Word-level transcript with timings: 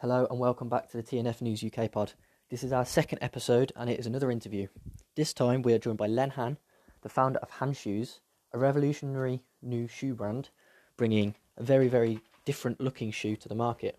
Hello 0.00 0.28
and 0.30 0.38
welcome 0.38 0.68
back 0.68 0.88
to 0.88 0.96
the 0.96 1.02
TNF 1.02 1.40
News 1.40 1.64
UK 1.64 1.90
pod. 1.90 2.12
This 2.50 2.62
is 2.62 2.72
our 2.72 2.84
second 2.84 3.18
episode 3.20 3.72
and 3.74 3.90
it 3.90 3.98
is 3.98 4.06
another 4.06 4.30
interview. 4.30 4.68
This 5.16 5.32
time 5.32 5.60
we 5.60 5.72
are 5.72 5.78
joined 5.80 5.98
by 5.98 6.06
Len 6.06 6.30
Hann, 6.30 6.56
the 7.02 7.08
founder 7.08 7.40
of 7.40 7.50
Hann 7.50 7.72
Shoes, 7.72 8.20
a 8.52 8.58
revolutionary 8.58 9.42
new 9.60 9.88
shoe 9.88 10.14
brand, 10.14 10.50
bringing 10.96 11.34
a 11.56 11.64
very, 11.64 11.88
very 11.88 12.20
different 12.44 12.80
looking 12.80 13.10
shoe 13.10 13.34
to 13.34 13.48
the 13.48 13.56
market. 13.56 13.98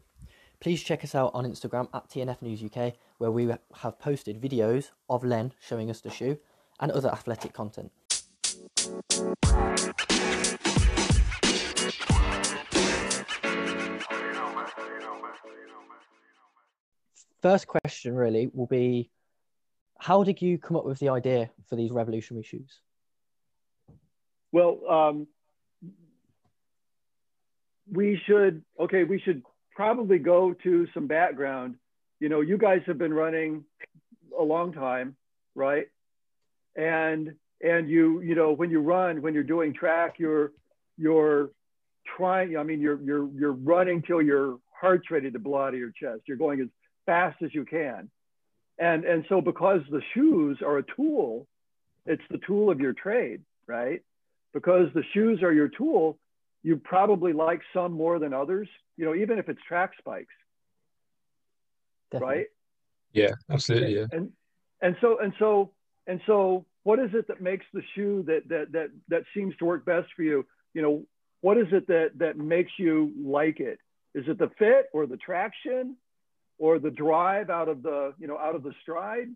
Please 0.61 0.81
check 0.81 1.03
us 1.03 1.15
out 1.15 1.31
on 1.33 1.43
Instagram 1.43 1.89
at 1.93 2.09
TNF 2.09 2.41
News 2.41 2.63
UK, 2.63 2.93
where 3.17 3.29
we 3.29 3.53
have 3.73 3.99
posted 3.99 4.39
videos 4.39 4.91
of 5.09 5.25
Len 5.25 5.51
showing 5.59 5.89
us 5.89 5.99
the 5.99 6.09
shoe 6.09 6.37
and 6.79 6.93
other 6.93 7.09
athletic 7.09 7.51
content. 7.51 7.91
First 17.41 17.67
question 17.67 18.13
really 18.15 18.49
will 18.53 18.67
be 18.67 19.09
how 19.97 20.23
did 20.23 20.41
you 20.41 20.57
come 20.57 20.77
up 20.77 20.85
with 20.85 20.99
the 20.99 21.09
idea 21.09 21.49
for 21.67 21.75
these 21.75 21.91
revolutionary 21.91 22.43
shoes? 22.43 22.79
Well, 24.51 24.79
um, 24.89 25.27
we 27.91 28.19
should 28.25 28.63
okay. 28.79 29.03
We 29.03 29.19
should 29.19 29.43
probably 29.75 30.19
go 30.19 30.53
to 30.63 30.87
some 30.93 31.07
background. 31.07 31.75
You 32.19 32.29
know, 32.29 32.41
you 32.41 32.57
guys 32.57 32.81
have 32.87 32.97
been 32.97 33.13
running 33.13 33.63
a 34.37 34.43
long 34.43 34.73
time, 34.73 35.15
right? 35.55 35.87
And 36.75 37.35
and 37.61 37.89
you 37.89 38.21
you 38.21 38.35
know 38.35 38.53
when 38.53 38.69
you 38.69 38.79
run 38.79 39.21
when 39.21 39.33
you're 39.33 39.43
doing 39.43 39.73
track, 39.73 40.15
you're 40.17 40.51
you're 40.97 41.51
trying. 42.17 42.57
I 42.57 42.63
mean, 42.63 42.79
you're 42.79 43.01
you're 43.01 43.29
you're 43.33 43.53
running 43.53 44.01
till 44.01 44.21
your 44.21 44.59
heart's 44.71 45.11
ready 45.11 45.29
to 45.29 45.39
blow 45.39 45.61
out 45.61 45.73
of 45.73 45.79
your 45.79 45.91
chest. 45.91 46.21
You're 46.25 46.37
going 46.37 46.61
as 46.61 46.67
fast 47.09 47.41
as 47.41 47.55
you 47.55 47.65
can. 47.65 48.07
And 48.77 49.03
and 49.03 49.25
so 49.29 49.41
because 49.41 49.81
the 49.89 50.01
shoes 50.13 50.59
are 50.63 50.77
a 50.77 50.83
tool, 50.95 51.47
it's 52.05 52.21
the 52.29 52.39
tool 52.45 52.69
of 52.69 52.79
your 52.79 52.93
trade, 52.93 53.41
right? 53.65 54.01
Because 54.53 54.87
the 54.93 55.03
shoes 55.13 55.41
are 55.41 55.51
your 55.51 55.69
tool, 55.69 56.19
you 56.61 56.77
probably 56.77 57.33
like 57.33 57.61
some 57.73 57.93
more 57.93 58.19
than 58.19 58.31
others, 58.31 58.69
you 58.95 59.05
know, 59.05 59.15
even 59.15 59.39
if 59.39 59.49
it's 59.49 59.59
track 59.67 59.91
spikes. 59.97 60.33
Definitely. 62.11 62.35
Right? 62.35 62.45
Yeah, 63.13 63.31
absolutely. 63.49 63.95
Yeah. 63.95 64.05
And 64.11 64.31
and 64.79 64.95
so 65.01 65.17
and 65.19 65.33
so 65.39 65.71
and 66.05 66.21
so 66.27 66.65
what 66.83 66.99
is 66.99 67.09
it 67.13 67.27
that 67.27 67.41
makes 67.41 67.65
the 67.73 67.81
shoe 67.95 68.23
that 68.27 68.47
that 68.49 68.71
that 68.73 68.89
that 69.07 69.23
seems 69.33 69.55
to 69.57 69.65
work 69.65 69.83
best 69.83 70.09
for 70.15 70.21
you? 70.21 70.45
You 70.75 70.83
know, 70.83 71.05
what 71.41 71.57
is 71.57 71.67
it 71.71 71.87
that 71.87 72.11
that 72.19 72.37
makes 72.37 72.71
you 72.77 73.11
like 73.19 73.59
it? 73.59 73.79
Is 74.13 74.25
it 74.27 74.37
the 74.37 74.51
fit 74.59 74.89
or 74.93 75.07
the 75.07 75.17
traction 75.17 75.97
or 76.59 76.77
the 76.77 76.91
drive 76.91 77.49
out 77.49 77.67
of 77.67 77.81
the 77.81 78.13
you 78.19 78.27
know 78.27 78.37
out 78.37 78.55
of 78.55 78.63
the 78.63 78.73
stride? 78.81 79.29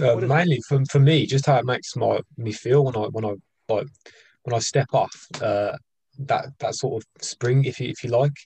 Uh, 0.00 0.14
mainly 0.14 0.60
for, 0.68 0.80
for 0.84 1.00
me, 1.00 1.26
just 1.26 1.46
how 1.46 1.56
it 1.56 1.64
makes 1.64 1.96
my 1.96 2.20
me 2.36 2.52
feel 2.52 2.84
when 2.84 2.96
I 2.96 3.06
when 3.08 3.24
I 3.24 3.34
like 3.68 3.86
when 4.44 4.54
I 4.54 4.60
step 4.60 4.88
off 4.92 5.26
uh, 5.42 5.76
that 6.20 6.46
that 6.60 6.74
sort 6.76 7.02
of 7.02 7.22
spring, 7.22 7.64
if 7.64 7.80
you 7.80 7.88
if 7.88 8.04
you 8.04 8.10
like, 8.10 8.36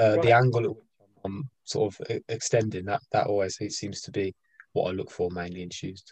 uh, 0.00 0.14
right. 0.14 0.22
the 0.22 0.32
angle 0.32 0.78
I'm 1.24 1.50
sort 1.64 1.94
of 1.94 2.20
extending 2.28 2.86
that 2.86 3.02
that 3.12 3.26
always 3.26 3.58
it 3.60 3.72
seems 3.72 4.00
to 4.02 4.10
be 4.10 4.34
what 4.72 4.88
I 4.88 4.92
look 4.92 5.10
for 5.10 5.30
mainly 5.30 5.62
in 5.62 5.70
shoes. 5.70 6.02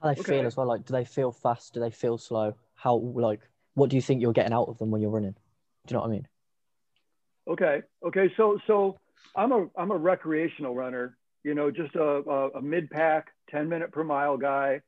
How 0.00 0.14
they 0.14 0.20
okay. 0.20 0.38
feel 0.38 0.46
as 0.46 0.56
well? 0.56 0.66
Like, 0.66 0.84
do 0.84 0.92
they 0.92 1.04
feel 1.04 1.32
fast? 1.32 1.74
Do 1.74 1.80
they 1.80 1.90
feel 1.90 2.16
slow? 2.16 2.54
How 2.74 2.96
like 2.96 3.40
what 3.74 3.90
do 3.90 3.96
you 3.96 4.02
think 4.02 4.22
you're 4.22 4.32
getting 4.32 4.52
out 4.52 4.68
of 4.68 4.78
them 4.78 4.90
when 4.90 5.02
you're 5.02 5.10
running? 5.10 5.36
Do 5.86 5.92
you 5.92 5.94
know 5.94 6.00
what 6.00 6.08
I 6.08 6.12
mean? 6.12 6.28
Okay. 7.48 7.82
Okay. 8.06 8.32
So 8.36 8.58
so 8.66 8.98
I'm 9.34 9.52
a 9.52 9.66
I'm 9.76 9.90
a 9.90 9.96
recreational 9.96 10.74
runner. 10.74 11.16
You 11.44 11.54
know, 11.54 11.70
just 11.70 11.94
a, 11.94 12.02
a, 12.02 12.50
a 12.50 12.62
mid 12.62 12.90
pack, 12.90 13.28
10 13.50 13.68
minute 13.68 13.92
per 13.92 14.02
mile 14.02 14.36
guy. 14.36 14.80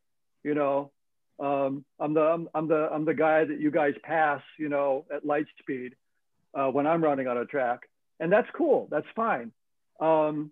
You 0.42 0.54
know, 0.54 0.90
um, 1.38 1.84
I'm 2.00 2.14
the 2.14 2.20
I'm, 2.20 2.48
I'm, 2.54 2.68
the 2.68 2.88
I'm 2.92 3.04
the 3.04 3.14
guy 3.14 3.44
that 3.44 3.60
you 3.60 3.70
guys 3.70 3.94
pass. 4.02 4.42
You 4.58 4.68
know, 4.68 5.06
at 5.14 5.24
light 5.24 5.46
speed 5.60 5.94
uh, 6.54 6.68
when 6.68 6.86
I'm 6.86 7.02
running 7.02 7.28
on 7.28 7.38
a 7.38 7.44
track, 7.44 7.88
and 8.20 8.32
that's 8.32 8.48
cool. 8.56 8.88
That's 8.90 9.06
fine. 9.14 9.52
Um, 10.00 10.50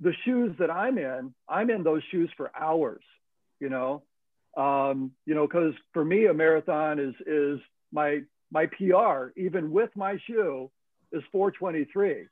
the 0.00 0.12
shoes 0.24 0.54
that 0.58 0.70
I'm 0.70 0.98
in, 0.98 1.34
I'm 1.48 1.70
in 1.70 1.82
those 1.82 2.02
shoes 2.10 2.30
for 2.36 2.50
hours. 2.58 3.02
You 3.60 3.68
know, 3.68 4.02
um, 4.56 5.12
you 5.26 5.34
know, 5.34 5.46
because 5.46 5.74
for 5.92 6.04
me 6.04 6.26
a 6.26 6.34
marathon 6.34 6.98
is 6.98 7.14
is 7.26 7.60
my 7.92 8.20
my 8.50 8.66
PR 8.66 9.30
even 9.36 9.70
with 9.70 9.90
my 9.94 10.18
shoe 10.26 10.70
is 11.12 11.22
423 11.32 12.26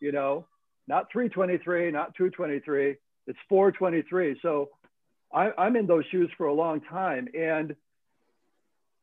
you 0.00 0.12
know, 0.12 0.46
not 0.86 1.12
323, 1.12 1.90
not 1.90 2.14
223, 2.14 2.96
it's 3.26 3.38
423. 3.48 4.38
So 4.40 4.70
I, 5.32 5.50
I'm 5.58 5.76
in 5.76 5.86
those 5.86 6.04
shoes 6.10 6.30
for 6.36 6.46
a 6.46 6.54
long 6.54 6.80
time. 6.80 7.28
And 7.38 7.76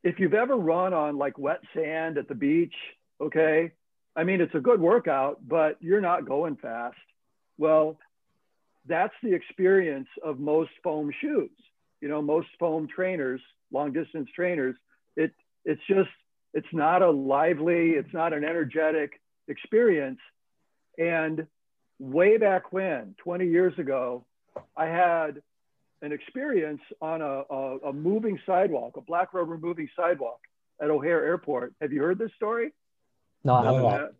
if 0.04 0.20
you've 0.20 0.34
ever 0.34 0.56
run 0.56 0.94
on 0.94 1.18
like 1.18 1.38
wet 1.38 1.62
sand 1.76 2.18
at 2.18 2.28
the 2.28 2.36
beach, 2.36 2.74
okay, 3.22 3.72
I 4.16 4.24
mean, 4.24 4.42
it's 4.42 4.56
a 4.56 4.60
good 4.60 4.80
workout, 4.80 5.40
but 5.48 5.78
you're 5.82 6.02
not 6.02 6.26
going 6.26 6.56
fast. 6.56 6.98
Well, 7.58 7.98
that's 8.88 9.14
the 9.24 9.34
experience 9.34 10.08
of 10.24 10.40
most 10.40 10.72
foam 10.84 11.12
shoes. 11.22 11.50
You 12.02 12.08
know, 12.08 12.22
most 12.22 12.48
foam 12.60 12.88
trainers, 12.88 13.42
long 13.72 13.94
distance 13.94 14.30
trainers, 14.36 14.76
it, 15.16 15.32
it's 15.66 15.82
just, 15.88 16.10
it's 16.54 16.68
not 16.72 17.02
a 17.02 17.10
lively, 17.10 17.92
it's 17.92 18.14
not 18.14 18.34
an 18.34 18.44
energetic 18.44 19.20
experience. 19.48 20.20
And 20.98 21.48
way 22.00 22.38
back 22.38 22.72
when, 22.72 23.16
20 23.20 23.48
years 23.48 23.78
ago, 23.78 24.26
I 24.76 24.86
had 24.86 25.42
an 26.02 26.12
experience 26.12 26.82
on 27.02 27.22
a, 27.22 27.44
a, 27.50 27.78
a, 27.90 27.94
moving 27.94 28.40
sidewalk, 28.46 28.98
a 28.98 29.02
black 29.02 29.34
rubber 29.34 29.58
moving 29.58 29.90
sidewalk 29.96 30.40
at 30.82 30.90
O'Hare 30.90 31.26
Airport. 31.26 31.74
Have 31.82 31.92
you 31.92 32.02
heard 32.02 32.20
this 32.20 32.32
story? 32.36 32.72
No, 33.44 33.54
I 33.54 33.74
haven't. 33.74 34.16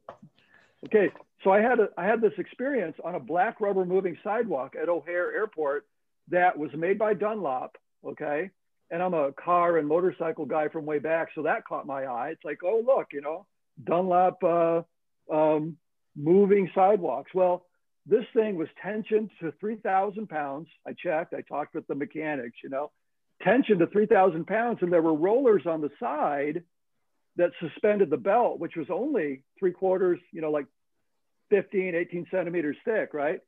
Okay, 0.86 1.12
so 1.44 1.52
I 1.52 1.60
had 1.60 1.80
a, 1.80 1.90
I 1.98 2.06
had 2.06 2.22
this 2.22 2.34
experience 2.38 2.96
on 3.04 3.16
a 3.16 3.20
black 3.20 3.60
rubber 3.60 3.86
moving 3.86 4.18
sidewalk 4.24 4.76
at 4.82 4.90
O'Hare 4.90 5.34
Airport 5.34 5.86
that 6.30 6.58
was 6.58 6.72
made 6.76 6.98
by 6.98 7.14
Dunlop. 7.14 7.78
Okay, 8.06 8.52
and 8.92 9.02
I'm 9.02 9.14
a 9.14 9.32
car 9.34 9.78
and 9.78 9.88
motorcycle 9.88 10.46
guy 10.46 10.68
from 10.70 10.86
way 10.86 11.00
back, 11.00 11.30
so 11.36 11.44
that 11.44 11.66
caught 11.66 11.88
my 11.88 12.06
eye. 12.06 12.30
It's 12.30 12.46
like, 12.46 12.60
oh 12.64 12.84
look, 12.86 13.08
you 13.12 13.22
know, 13.22 13.46
Dunlop 13.84 14.44
uh, 14.44 14.82
um, 15.32 15.78
moving 16.16 16.70
sidewalks. 16.74 17.32
Well, 17.34 17.66
this 18.06 18.26
thing 18.34 18.56
was 18.56 18.68
tensioned 18.82 19.32
to 19.42 19.52
3,000 19.60 20.28
pounds. 20.28 20.68
I 20.88 20.94
checked, 20.94 21.34
I 21.34 21.42
talked 21.42 21.74
with 21.74 21.88
the 21.88 21.96
mechanics, 21.96 22.58
you 22.64 22.70
know, 22.70 22.92
tension 23.42 23.80
to 23.80 23.88
3,000 23.88 24.46
pounds. 24.46 24.80
And 24.82 24.94
there 24.94 25.02
were 25.02 25.14
rollers 25.14 25.64
on 25.66 25.82
the 25.82 25.90
side 26.00 26.64
that 27.38 27.52
suspended 27.60 28.10
the 28.10 28.18
belt, 28.18 28.60
which 28.60 28.76
was 28.76 28.88
only 28.90 29.42
three 29.60 29.72
quarters, 29.72 30.20
you 30.32 30.42
know, 30.42 30.52
like 30.52 30.68
15, 31.50 31.96
18 31.96 32.28
centimeters 32.32 32.78
thick, 32.86 33.14
right? 33.14 33.42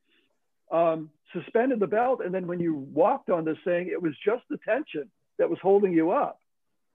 Um, 0.71 1.09
suspended 1.33 1.79
the 1.79 1.87
belt. 1.87 2.21
And 2.23 2.33
then 2.33 2.47
when 2.47 2.59
you 2.59 2.75
walked 2.75 3.29
on 3.29 3.45
this 3.45 3.57
thing, 3.63 3.87
it 3.91 4.01
was 4.01 4.13
just 4.25 4.43
the 4.49 4.57
tension 4.57 5.09
that 5.37 5.49
was 5.49 5.59
holding 5.61 5.93
you 5.93 6.11
up. 6.11 6.39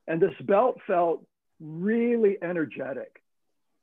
And 0.06 0.21
this 0.21 0.34
belt 0.43 0.81
felt 0.87 1.25
really 1.60 2.37
energetic. 2.43 3.22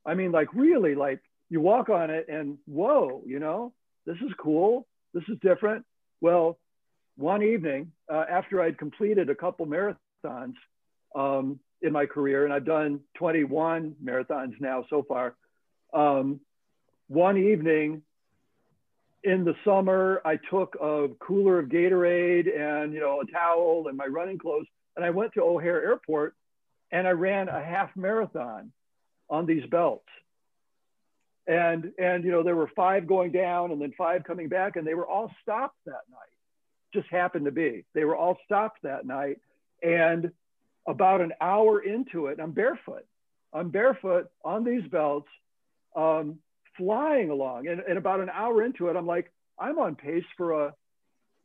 I 0.05 0.13
mean, 0.13 0.31
like 0.31 0.53
really 0.53 0.95
like 0.95 1.21
you 1.49 1.61
walk 1.61 1.89
on 1.89 2.09
it 2.09 2.27
and 2.29 2.57
whoa, 2.65 3.23
you 3.25 3.39
know, 3.39 3.73
this 4.05 4.17
is 4.17 4.31
cool. 4.37 4.87
This 5.13 5.23
is 5.29 5.37
different. 5.41 5.85
Well, 6.21 6.57
one 7.17 7.43
evening 7.43 7.91
uh, 8.11 8.25
after 8.29 8.61
I'd 8.61 8.77
completed 8.77 9.29
a 9.29 9.35
couple 9.35 9.65
marathons 9.65 10.53
um, 11.15 11.59
in 11.81 11.91
my 11.91 12.05
career, 12.05 12.45
and 12.45 12.53
I've 12.53 12.65
done 12.65 13.01
21 13.15 13.95
marathons 14.03 14.53
now 14.59 14.85
so 14.89 15.03
far. 15.03 15.35
Um, 15.93 16.39
one 17.07 17.37
evening 17.37 18.03
in 19.23 19.43
the 19.43 19.55
summer, 19.65 20.21
I 20.23 20.37
took 20.49 20.75
a 20.79 21.09
cooler 21.19 21.59
of 21.59 21.69
Gatorade 21.69 22.47
and 22.47 22.93
you 22.93 22.99
know 22.99 23.21
a 23.21 23.25
towel 23.25 23.87
and 23.87 23.97
my 23.97 24.05
running 24.05 24.37
clothes, 24.37 24.67
and 24.95 25.03
I 25.03 25.09
went 25.09 25.33
to 25.33 25.41
O'Hare 25.41 25.83
Airport, 25.83 26.35
and 26.91 27.07
I 27.07 27.11
ran 27.11 27.49
a 27.49 27.61
half 27.63 27.89
marathon 27.95 28.71
on 29.29 29.45
these 29.45 29.65
belts 29.65 30.07
and 31.49 31.91
and 31.97 32.23
you 32.23 32.31
know 32.31 32.43
there 32.43 32.55
were 32.55 32.69
five 32.75 33.07
going 33.07 33.31
down 33.31 33.71
and 33.71 33.81
then 33.81 33.91
five 33.97 34.23
coming 34.23 34.47
back 34.47 34.75
and 34.75 34.85
they 34.85 34.93
were 34.93 35.07
all 35.07 35.31
stopped 35.41 35.77
that 35.85 36.05
night. 36.11 36.29
Just 36.93 37.07
happened 37.09 37.45
to 37.45 37.51
be. 37.51 37.85
They 37.93 38.05
were 38.05 38.15
all 38.15 38.37
stopped 38.45 38.83
that 38.83 39.05
night. 39.05 39.39
And 39.83 40.31
about 40.87 41.21
an 41.21 41.33
hour 41.41 41.81
into 41.81 42.27
it 42.27 42.39
i'm 42.39 42.51
barefoot 42.51 43.05
i'm 43.53 43.69
barefoot 43.69 44.27
on 44.43 44.63
these 44.63 44.83
belts 44.89 45.27
um, 45.95 46.39
flying 46.77 47.29
along. 47.29 47.67
And, 47.67 47.81
and 47.81 47.97
about 47.97 48.21
an 48.21 48.29
hour 48.29 48.63
into 48.63 48.87
it 48.87 48.95
i'm 48.95 49.07
like 49.07 49.31
i'm 49.59 49.79
on 49.79 49.95
pace 49.95 50.23
for 50.37 50.67
a 50.67 50.73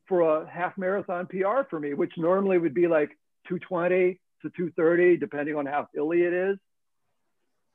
for 0.07 0.21
a 0.21 0.49
half 0.49 0.77
marathon 0.77 1.27
pr 1.27 1.63
for 1.71 1.81
me 1.81 1.95
which 1.95 2.13
normally 2.17 2.59
would 2.59 2.75
be 2.75 2.87
like 2.87 3.11
220 3.49 4.21
to 4.43 4.51
230 4.51 5.17
depending 5.17 5.57
on 5.57 5.67
how 5.67 5.89
hilly 5.95 6.23
it 6.23 6.33
is 6.33 6.59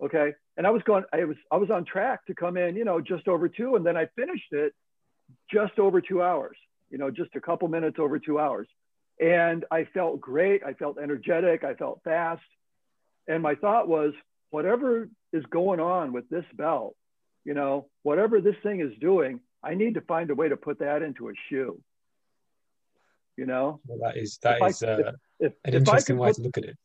Okay. 0.01 0.33
And 0.57 0.65
I 0.65 0.69
was 0.69 0.81
going, 0.83 1.03
I 1.13 1.23
was, 1.25 1.37
I 1.51 1.57
was 1.57 1.69
on 1.69 1.85
track 1.85 2.25
to 2.27 2.33
come 2.33 2.57
in, 2.57 2.75
you 2.75 2.85
know, 2.85 3.01
just 3.01 3.27
over 3.27 3.49
two. 3.49 3.75
And 3.75 3.85
then 3.85 3.97
I 3.97 4.07
finished 4.15 4.51
it 4.51 4.73
just 5.51 5.77
over 5.79 6.01
two 6.01 6.21
hours, 6.21 6.57
you 6.89 6.97
know, 6.97 7.11
just 7.11 7.35
a 7.35 7.41
couple 7.41 7.67
minutes 7.67 7.97
over 7.99 8.19
two 8.19 8.39
hours. 8.39 8.67
And 9.19 9.65
I 9.69 9.85
felt 9.93 10.21
great. 10.21 10.63
I 10.65 10.73
felt 10.73 10.97
energetic. 10.97 11.63
I 11.63 11.73
felt 11.73 12.01
fast. 12.03 12.41
And 13.27 13.43
my 13.43 13.55
thought 13.55 13.87
was, 13.87 14.13
whatever 14.49 15.09
is 15.33 15.45
going 15.51 15.79
on 15.79 16.13
with 16.13 16.29
this 16.29 16.45
belt, 16.53 16.95
you 17.45 17.53
know, 17.53 17.87
whatever 18.03 18.41
this 18.41 18.55
thing 18.63 18.79
is 18.79 18.91
doing, 18.99 19.41
I 19.63 19.75
need 19.75 19.95
to 19.95 20.01
find 20.01 20.29
a 20.29 20.35
way 20.35 20.49
to 20.49 20.57
put 20.57 20.79
that 20.79 21.01
into 21.01 21.29
a 21.29 21.33
shoe. 21.49 21.79
You 23.37 23.45
know, 23.45 23.79
well, 23.87 23.99
that 24.01 24.17
is 24.17 24.37
that 24.43 24.61
is 24.67 24.83
I, 24.83 24.87
uh, 24.87 25.11
if, 25.39 25.53
an 25.63 25.73
if 25.73 25.75
interesting 25.75 26.17
way 26.17 26.33
to 26.33 26.41
look 26.41 26.57
at 26.57 26.65
it. 26.65 26.77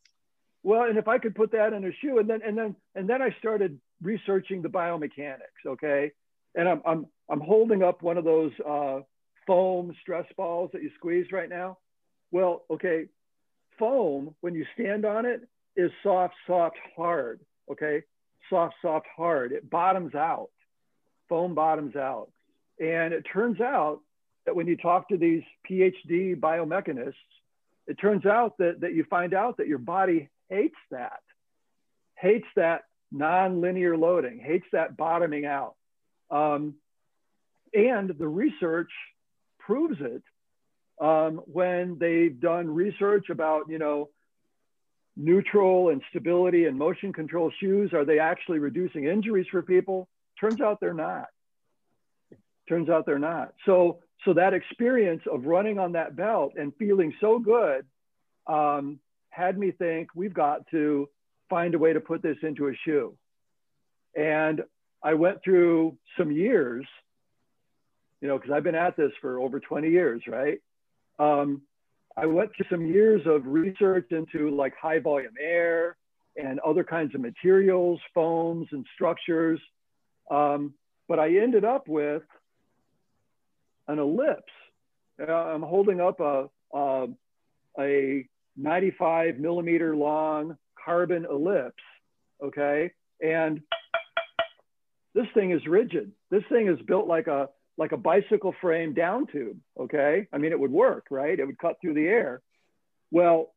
Well, 0.65 0.85
and 0.85 0.97
if 0.97 1.07
I 1.07 1.19
could 1.19 1.35
put 1.35 1.53
that 1.53 1.75
in 1.75 1.85
a 1.85 1.93
shoe, 2.01 2.19
and 2.19 2.29
then 2.29 2.41
and 2.45 2.57
then 2.57 2.75
and 2.95 3.09
then 3.09 3.21
I 3.21 3.37
started 3.39 3.79
researching 4.03 4.63
the 4.63 4.71
biomechanics. 4.71 5.67
Okay, 5.67 6.11
and 6.55 6.67
I'm 6.67 6.83
I'm 6.87 7.07
I'm 7.31 7.41
holding 7.41 7.83
up 7.83 8.03
one 8.03 8.17
of 8.17 8.25
those 8.25 8.51
uh, 8.67 9.01
foam 9.47 9.95
stress 10.01 10.25
balls 10.39 10.71
that 10.73 10.83
you 10.83 10.91
squeeze 10.97 11.27
right 11.31 11.51
now. 11.51 11.77
Well, 12.33 12.65
okay, 12.71 13.05
foam 13.79 14.35
when 14.41 14.55
you 14.55 14.65
stand 14.75 15.05
on 15.05 15.27
it 15.27 15.47
is 15.77 15.91
soft, 16.03 16.35
soft, 16.47 16.77
hard. 16.97 17.41
Okay, 17.71 18.03
soft, 18.49 18.77
soft, 18.81 19.07
hard. 19.15 19.53
It 19.53 19.69
bottoms 19.69 20.15
out. 20.15 20.49
Foam 21.29 21.55
bottoms 21.55 21.95
out. 21.95 22.31
And 22.81 23.13
it 23.13 23.27
turns 23.31 23.61
out 23.61 24.01
that 24.47 24.57
when 24.57 24.67
you 24.67 24.77
talk 24.77 25.09
to 25.11 25.17
these 25.17 25.43
PhD 25.71 26.35
biomechanists, 26.39 27.15
it 27.87 27.99
turns 28.01 28.25
out 28.25 28.57
that, 28.59 28.81
that 28.81 28.95
you 28.95 29.05
find 29.05 29.35
out 29.35 29.59
that 29.59 29.69
your 29.69 29.79
body 29.79 30.29
hates 30.49 30.77
that, 30.91 31.21
hates 32.17 32.47
that 32.57 32.83
non-linear 33.11 33.97
loading, 33.97 34.41
hates 34.41 34.67
that 34.73 34.97
bottoming 34.97 35.45
out. 35.45 35.75
Um, 36.31 36.75
and 37.73 38.11
the 38.11 38.29
research 38.29 38.91
proves 39.59 39.99
it 40.01 40.23
um, 41.01 41.41
when 41.47 41.99
they've 41.99 42.39
done 42.39 42.73
research 42.73 43.31
about, 43.31 43.69
you 43.69 43.79
know, 43.79 44.11
neutral 45.17 45.91
and 45.91 46.03
stability 46.11 46.67
and 46.67 46.79
motion 46.79 47.13
control 47.13 47.51
shoes? 47.61 47.93
Are 47.93 48.05
they 48.05 48.19
actually 48.19 48.59
reducing 48.59 49.05
injuries 49.05 49.47
for 49.51 49.63
people? 49.63 50.09
Turns 50.41 50.61
out 50.61 50.81
they're 50.81 50.95
not. 50.95 51.27
Turns 52.69 52.89
out 52.89 53.07
they're 53.07 53.19
not. 53.19 53.55
So, 53.67 54.01
so 54.25 54.33
that 54.35 54.55
experience 54.55 55.23
of 55.31 55.45
running 55.45 55.79
on 55.79 55.93
that 55.93 56.17
belt 56.17 56.55
and 56.57 56.73
feeling 56.77 57.13
so 57.21 57.39
good 57.39 57.85
um, 58.47 58.99
had 59.35 59.59
me 59.59 59.73
think 59.73 60.09
we've 60.15 60.35
got 60.35 60.67
to 60.71 61.09
find 61.51 61.75
a 61.75 61.79
way 61.79 61.93
to 61.93 62.01
put 62.01 62.23
this 62.23 62.37
into 62.43 62.69
a 62.69 62.73
shoe. 62.85 63.17
And 64.17 64.63
I 65.03 65.15
went 65.15 65.43
through 65.43 65.97
some 66.17 66.31
years, 66.31 66.87
you 68.21 68.29
know, 68.29 68.39
because 68.39 68.53
I've 68.53 68.63
been 68.63 68.75
at 68.75 68.97
this 68.97 69.11
for 69.21 69.41
over 69.41 69.61
20 69.61 69.91
years, 69.91 70.23
right? 70.29 70.59
Um, 71.19 71.63
I 72.17 72.27
went 72.27 72.51
through 72.57 72.67
some 72.71 72.87
years 72.87 73.23
of 73.27 73.45
research 73.45 74.07
into 74.13 74.51
like 74.51 74.75
high 74.81 75.01
volume 75.01 75.35
air 75.41 75.97
and 76.37 76.61
other 76.61 76.85
kinds 76.85 77.15
of 77.15 77.21
materials, 77.21 78.01
foams 78.15 78.69
and 78.71 78.87
structures. 78.95 79.61
Um, 80.31 80.75
but 81.09 81.19
I 81.19 81.37
ended 81.37 81.65
up 81.65 81.89
with 81.89 82.23
an 83.89 83.99
ellipse. 83.99 84.43
Uh, 85.21 85.33
I'm 85.33 85.63
holding 85.63 86.01
up 86.01 86.21
a, 86.21 86.49
a, 86.73 87.09
a 87.79 88.27
95 88.57 89.39
millimeter 89.39 89.97
long 89.97 90.57
carbon 90.85 91.27
ellipse, 91.29 91.83
okay? 92.43 92.93
And 93.21 93.61
this 95.15 95.27
thing 95.35 95.53
is 95.53 95.67
rigid. 95.67 96.13
This 96.31 96.43
thing 96.49 96.69
is 96.69 96.79
built 96.87 97.07
like 97.07 97.27
a 97.27 97.49
like 97.77 97.93
a 97.93 97.97
bicycle 97.97 98.55
frame 98.61 98.95
down 98.95 99.27
tube, 99.27 99.59
okay? 99.79 100.29
I 100.33 100.39
mean, 100.39 100.53
it 100.53 100.61
would 100.61 100.71
work, 100.71 101.07
right? 101.11 101.39
It 101.39 101.45
would 101.45 101.59
cut 101.59 101.77
through 101.81 101.95
the 101.95 102.07
air. 102.07 102.41
Well, 103.11 103.53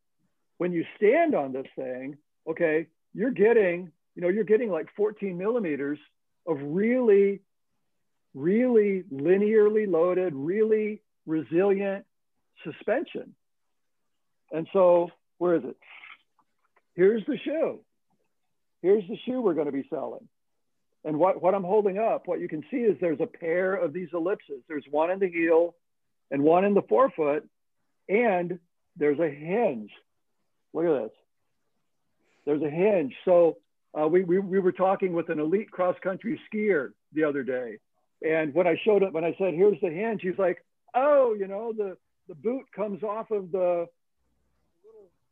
when 0.57 0.71
you 0.71 0.85
stand 0.95 1.35
on 1.35 1.53
this 1.53 1.67
thing, 1.75 2.17
okay, 2.49 2.88
you're 3.13 3.31
getting, 3.31 3.91
you 4.15 4.21
know, 4.23 4.29
you're 4.29 4.44
getting 4.44 4.71
like 4.71 4.88
14 4.95 5.38
millimeters 5.38 5.99
of 6.47 6.57
really, 6.61 7.41
really 8.33 9.03
linearly 9.13 9.88
loaded, 9.88 10.33
really 10.33 11.01
resilient 11.27 12.05
suspension. 12.63 13.35
And 14.51 14.67
so, 14.73 15.09
where 15.38 15.55
is 15.55 15.63
it? 15.63 15.77
Here's 16.95 17.25
the 17.25 17.38
shoe. 17.44 17.79
Here's 18.81 19.07
the 19.07 19.17
shoe 19.25 19.41
we're 19.41 19.53
going 19.53 19.65
to 19.67 19.71
be 19.71 19.88
selling. 19.89 20.27
And 21.03 21.17
what, 21.19 21.41
what 21.41 21.53
I'm 21.53 21.63
holding 21.63 21.97
up, 21.97 22.27
what 22.27 22.39
you 22.39 22.47
can 22.47 22.63
see 22.69 22.77
is 22.77 22.97
there's 22.99 23.19
a 23.21 23.27
pair 23.27 23.75
of 23.75 23.94
these 23.94 24.09
ellipses. 24.13 24.61
There's 24.67 24.85
one 24.89 25.11
in 25.11 25.19
the 25.19 25.29
heel 25.29 25.75
and 26.31 26.44
one 26.44 26.65
in 26.65 26.73
the 26.73 26.81
forefoot, 26.81 27.47
and 28.09 28.59
there's 28.97 29.19
a 29.19 29.29
hinge. 29.29 29.91
Look 30.73 30.85
at 30.85 31.03
this. 31.03 31.11
There's 32.45 32.61
a 32.61 32.69
hinge. 32.69 33.13
So 33.25 33.57
uh, 33.99 34.07
we, 34.07 34.23
we, 34.23 34.39
we 34.39 34.59
were 34.59 34.71
talking 34.71 35.13
with 35.13 35.29
an 35.29 35.39
elite 35.39 35.71
cross 35.71 35.95
country 36.03 36.39
skier 36.51 36.91
the 37.13 37.23
other 37.23 37.44
day. 37.44 37.77
And 38.21 38.53
when 38.53 38.67
I 38.67 38.79
showed 38.83 39.03
it, 39.03 39.13
when 39.13 39.23
I 39.23 39.35
said, 39.38 39.53
here's 39.53 39.79
the 39.81 39.89
hinge, 39.89 40.21
he's 40.21 40.38
like, 40.38 40.57
oh, 40.95 41.35
you 41.38 41.47
know, 41.47 41.73
the, 41.73 41.97
the 42.27 42.35
boot 42.35 42.65
comes 42.75 43.03
off 43.03 43.31
of 43.31 43.51
the, 43.51 43.85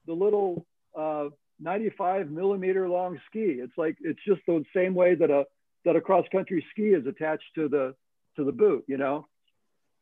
the 0.07 0.13
little 0.13 0.65
uh, 0.97 1.29
95 1.59 2.29
millimeter 2.29 2.87
long 2.89 3.19
ski. 3.29 3.59
It's 3.59 3.77
like, 3.77 3.97
it's 4.01 4.19
just 4.27 4.41
the 4.47 4.63
same 4.75 4.93
way 4.93 5.15
that 5.15 5.29
a, 5.29 5.45
that 5.85 5.95
a 5.95 6.01
cross 6.01 6.25
country 6.31 6.65
ski 6.71 6.89
is 6.89 7.05
attached 7.05 7.43
to 7.55 7.69
the 7.69 7.95
to 8.35 8.43
the 8.43 8.51
boot. 8.51 8.83
You 8.87 8.97
know, 8.97 9.27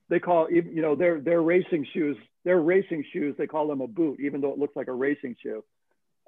they 0.09 0.19
call 0.19 0.49
you 0.49 0.81
know 0.81 0.95
their 0.95 1.19
their 1.19 1.41
racing 1.41 1.85
shoes. 1.93 2.17
Their 2.45 2.59
racing 2.59 3.05
shoes. 3.13 3.35
They 3.37 3.47
call 3.47 3.67
them 3.67 3.81
a 3.81 3.87
boot, 3.87 4.19
even 4.19 4.41
though 4.41 4.51
it 4.51 4.59
looks 4.59 4.75
like 4.75 4.87
a 4.87 4.93
racing 4.93 5.35
shoe. 5.41 5.63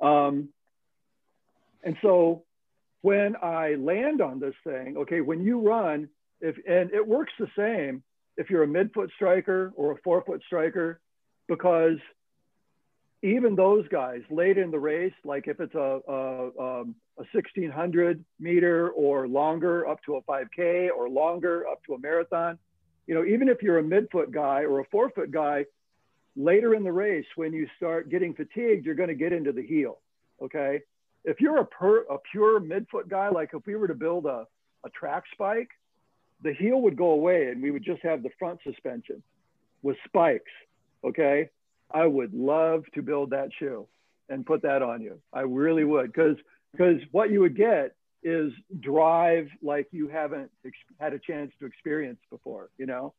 Um, 0.01 0.49
and 1.83 1.97
so 2.01 2.43
when 3.01 3.35
I 3.41 3.75
land 3.75 4.21
on 4.21 4.39
this 4.39 4.55
thing, 4.63 4.97
okay, 4.97 5.21
when 5.21 5.41
you 5.41 5.61
run, 5.61 6.09
if 6.41 6.55
and 6.67 6.91
it 6.91 7.05
works 7.05 7.33
the 7.39 7.47
same 7.57 8.03
if 8.37 8.49
you're 8.49 8.63
a 8.63 8.67
midfoot 8.67 9.09
striker 9.15 9.71
or 9.75 9.93
a 9.93 9.97
forefoot 10.03 10.41
striker, 10.45 10.99
because 11.47 11.97
even 13.25 13.55
those 13.55 13.87
guys 13.87 14.21
late 14.29 14.57
in 14.57 14.69
the 14.69 14.79
race, 14.79 15.13
like 15.23 15.47
if 15.47 15.59
it's 15.59 15.73
a, 15.73 15.99
a, 16.07 16.45
um, 16.59 16.95
a 17.17 17.25
1600 17.33 18.23
meter 18.39 18.89
or 18.91 19.27
longer 19.27 19.87
up 19.87 19.99
to 20.05 20.17
a 20.17 20.21
5K 20.21 20.89
or 20.95 21.09
longer 21.09 21.67
up 21.67 21.83
to 21.85 21.95
a 21.95 21.99
marathon, 21.99 22.59
you 23.07 23.15
know, 23.15 23.25
even 23.25 23.49
if 23.49 23.63
you're 23.63 23.79
a 23.79 23.83
midfoot 23.83 24.31
guy 24.31 24.61
or 24.61 24.79
a 24.79 24.85
forefoot 24.85 25.31
guy, 25.31 25.65
later 26.35 26.75
in 26.75 26.83
the 26.83 26.91
race, 26.91 27.25
when 27.35 27.51
you 27.51 27.67
start 27.77 28.09
getting 28.09 28.33
fatigued, 28.33 28.85
you're 28.85 28.95
going 28.95 29.09
to 29.09 29.15
get 29.15 29.33
into 29.33 29.51
the 29.51 29.65
heel. 29.65 29.99
Okay. 30.41 30.81
If 31.23 31.41
you're 31.41 31.57
a, 31.57 31.65
per, 31.65 32.01
a 32.03 32.17
pure 32.31 32.59
midfoot 32.59 33.07
guy, 33.09 33.29
like 33.29 33.51
if 33.53 33.65
we 33.65 33.75
were 33.75 33.87
to 33.87 33.95
build 33.95 34.25
a, 34.25 34.45
a 34.85 34.89
track 34.89 35.23
spike, 35.31 35.69
the 36.43 36.53
heel 36.53 36.81
would 36.81 36.95
go 36.95 37.11
away 37.11 37.47
and 37.47 37.61
we 37.61 37.71
would 37.71 37.83
just 37.83 38.01
have 38.03 38.21
the 38.21 38.29
front 38.37 38.59
suspension 38.63 39.23
with 39.81 39.97
spikes. 40.05 40.51
Okay. 41.03 41.49
I 41.95 42.05
would 42.05 42.33
love 42.33 42.83
to 42.95 43.01
build 43.01 43.29
that 43.29 43.51
shoe 43.57 43.87
and 44.27 44.45
put 44.45 44.63
that 44.63 44.81
on 44.81 45.01
you. 45.01 45.21
I 45.31 45.41
really 45.41 45.85
would, 45.85 46.11
because 46.11 46.35
because 46.73 47.01
what 47.11 47.31
you 47.31 47.39
would 47.39 47.55
get 47.55 47.95
is 48.21 48.51
drive 48.81 49.47
like 49.61 49.87
you 49.91 50.09
haven't 50.09 50.51
had 50.99 51.13
a 51.13 51.19
chance 51.19 51.53
to 51.59 51.65
experience 51.65 52.19
before, 52.29 52.69
you 52.77 52.85
know. 52.85 53.13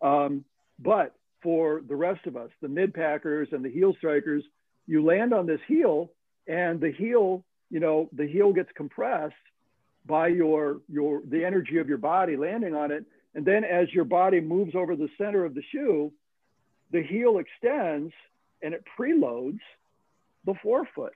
Um, 0.00 0.46
but 0.78 1.14
for 1.42 1.82
the 1.86 1.96
rest 1.96 2.26
of 2.26 2.34
us, 2.34 2.48
the 2.62 2.68
mid 2.68 2.94
packers 2.94 3.48
and 3.52 3.62
the 3.62 3.70
heel 3.70 3.94
strikers, 3.98 4.42
you 4.86 5.04
land 5.04 5.34
on 5.34 5.44
this 5.44 5.60
heel, 5.68 6.10
and 6.48 6.80
the 6.80 6.92
heel, 6.92 7.44
you 7.70 7.78
know, 7.78 8.08
the 8.12 8.26
heel 8.26 8.54
gets 8.54 8.70
compressed 8.74 9.34
by 10.06 10.28
your 10.28 10.80
your 10.88 11.20
the 11.28 11.44
energy 11.44 11.76
of 11.76 11.90
your 11.90 11.98
body 11.98 12.38
landing 12.38 12.74
on 12.74 12.90
it, 12.90 13.04
and 13.34 13.44
then 13.44 13.64
as 13.64 13.92
your 13.92 14.04
body 14.06 14.40
moves 14.40 14.74
over 14.74 14.96
the 14.96 15.10
center 15.18 15.44
of 15.44 15.54
the 15.54 15.62
shoe, 15.72 16.10
the 16.94 17.02
heel 17.02 17.38
extends 17.38 18.14
and 18.62 18.72
it 18.72 18.84
preloads 18.96 19.58
the 20.46 20.54
forefoot. 20.62 21.14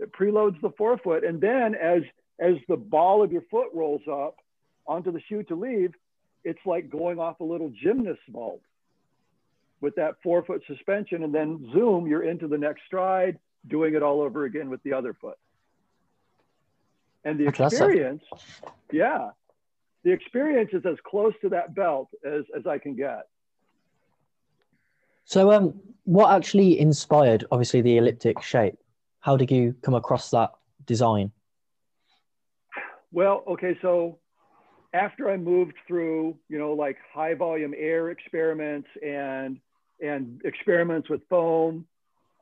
It 0.00 0.12
preloads 0.12 0.58
the 0.62 0.70
forefoot. 0.70 1.24
And 1.24 1.42
then 1.42 1.74
as, 1.74 2.02
as 2.40 2.54
the 2.68 2.78
ball 2.78 3.22
of 3.22 3.30
your 3.30 3.42
foot 3.50 3.68
rolls 3.74 4.00
up 4.10 4.36
onto 4.86 5.12
the 5.12 5.20
shoe 5.28 5.42
to 5.44 5.54
leave, 5.54 5.92
it's 6.42 6.58
like 6.64 6.88
going 6.88 7.18
off 7.18 7.40
a 7.40 7.44
little 7.44 7.70
gymnast 7.82 8.22
vault 8.30 8.62
with 9.82 9.94
that 9.96 10.14
forefoot 10.22 10.62
suspension. 10.66 11.22
And 11.22 11.34
then 11.34 11.70
zoom, 11.74 12.06
you're 12.06 12.24
into 12.24 12.48
the 12.48 12.58
next 12.58 12.80
stride, 12.86 13.38
doing 13.68 13.94
it 13.94 14.02
all 14.02 14.22
over 14.22 14.46
again 14.46 14.70
with 14.70 14.82
the 14.84 14.94
other 14.94 15.12
foot. 15.12 15.36
And 17.24 17.38
the 17.38 17.46
experience, 17.46 18.22
yeah, 18.90 19.30
the 20.02 20.12
experience 20.12 20.70
is 20.72 20.86
as 20.86 20.96
close 21.04 21.34
to 21.42 21.50
that 21.50 21.74
belt 21.74 22.08
as, 22.24 22.44
as 22.56 22.66
I 22.66 22.78
can 22.78 22.96
get. 22.96 23.28
So, 25.24 25.52
um, 25.52 25.74
what 26.04 26.34
actually 26.34 26.78
inspired, 26.78 27.44
obviously, 27.50 27.80
the 27.80 27.96
elliptic 27.96 28.42
shape? 28.42 28.78
How 29.20 29.36
did 29.36 29.50
you 29.50 29.74
come 29.82 29.94
across 29.94 30.30
that 30.30 30.52
design? 30.84 31.32
Well, 33.10 33.42
okay, 33.46 33.78
so 33.80 34.18
after 34.92 35.30
I 35.30 35.36
moved 35.36 35.74
through, 35.86 36.36
you 36.48 36.58
know, 36.58 36.72
like 36.72 36.98
high 37.12 37.34
volume 37.34 37.74
air 37.76 38.10
experiments 38.10 38.88
and 39.04 39.60
and 40.02 40.42
experiments 40.44 41.08
with 41.08 41.22
foam, 41.30 41.86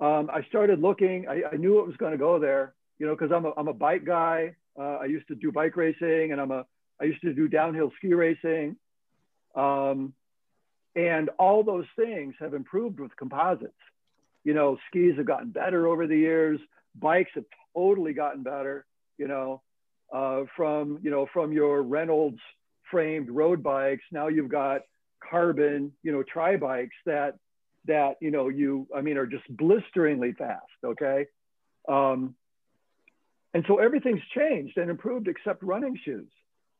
um, 0.01 0.31
I 0.33 0.43
started 0.49 0.81
looking. 0.81 1.29
I, 1.29 1.43
I 1.53 1.57
knew 1.57 1.79
it 1.81 1.87
was 1.87 1.97
going 1.97 2.13
to 2.13 2.19
go 2.19 2.39
there, 2.39 2.75
you 2.99 3.07
know, 3.07 3.15
because 3.15 3.31
I'm 3.31 3.45
a 3.45 3.53
I'm 3.57 3.69
a 3.69 3.75
bike 3.75 4.05
guy. 4.05 4.57
Uh, 4.79 4.99
I 5.03 5.05
used 5.05 5.29
to 5.29 5.35
do 5.35 5.53
bike 5.53 5.77
racing, 5.77 6.33
and 6.33 6.41
I'm 6.41 6.51
a 6.51 6.67
I 7.01 7.05
used 7.05 7.21
to 7.23 7.33
do 7.33 7.49
downhill 7.49 7.93
ski 7.99 8.15
racing, 8.15 8.77
um, 9.55 10.13
and 10.95 11.31
all 11.39 11.63
those 11.63 11.87
things 11.97 12.35
have 12.39 12.55
improved 12.55 13.01
with 13.01 13.17
composites. 13.17 13.73
You 14.45 14.55
know, 14.55 14.79
skis 14.89 15.17
have 15.17 15.27
gotten 15.27 15.51
better 15.51 15.87
over 15.87 16.07
the 16.07 16.17
years. 16.17 16.61
Bikes 16.99 17.31
have 17.35 17.45
totally 17.75 18.13
gotten 18.13 18.43
better. 18.43 18.85
You 19.19 19.29
know, 19.29 19.63
uh, 20.13 20.45
from 20.57 20.99
you 21.03 21.11
know 21.11 21.27
from 21.33 21.53
your 21.53 21.83
Reynolds 21.83 22.41
framed 22.91 23.31
road 23.31 23.63
bikes. 23.63 24.05
Now 24.13 24.29
you've 24.29 24.51
got 24.51 24.83
carbon, 25.31 25.93
you 26.03 26.13
know, 26.13 26.23
tri 26.23 26.57
bikes 26.57 26.97
that 27.07 27.37
that 27.87 28.17
you 28.21 28.31
know 28.31 28.49
you 28.49 28.87
I 28.95 29.01
mean 29.01 29.17
are 29.17 29.27
just 29.27 29.45
blisteringly 29.49 30.33
fast. 30.33 30.67
Okay, 30.85 31.27
um, 31.89 32.35
and 33.55 33.65
so 33.67 33.79
everything's 33.79 34.23
changed 34.37 34.77
and 34.77 34.91
improved 34.91 35.29
except 35.29 35.63
running 35.63 35.99
shoes. 36.05 36.31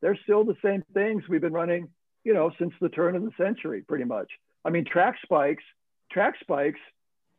They're 0.01 0.19
still 0.23 0.43
the 0.43 0.57
same 0.63 0.83
things 0.93 1.23
we've 1.29 1.41
been 1.41 1.53
running, 1.53 1.89
you 2.23 2.33
know, 2.33 2.51
since 2.57 2.73
the 2.79 2.89
turn 2.89 3.15
of 3.15 3.23
the 3.23 3.31
century, 3.37 3.81
pretty 3.81 4.05
much. 4.05 4.31
I 4.65 4.69
mean, 4.69 4.85
track 4.85 5.17
spikes, 5.23 5.63
track 6.11 6.35
spikes 6.39 6.79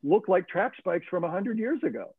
look 0.02 0.28
like 0.28 0.48
track 0.48 0.72
spikes 0.78 1.06
from 1.08 1.22
100 1.22 1.58
years 1.58 1.82
ago. 1.82 2.14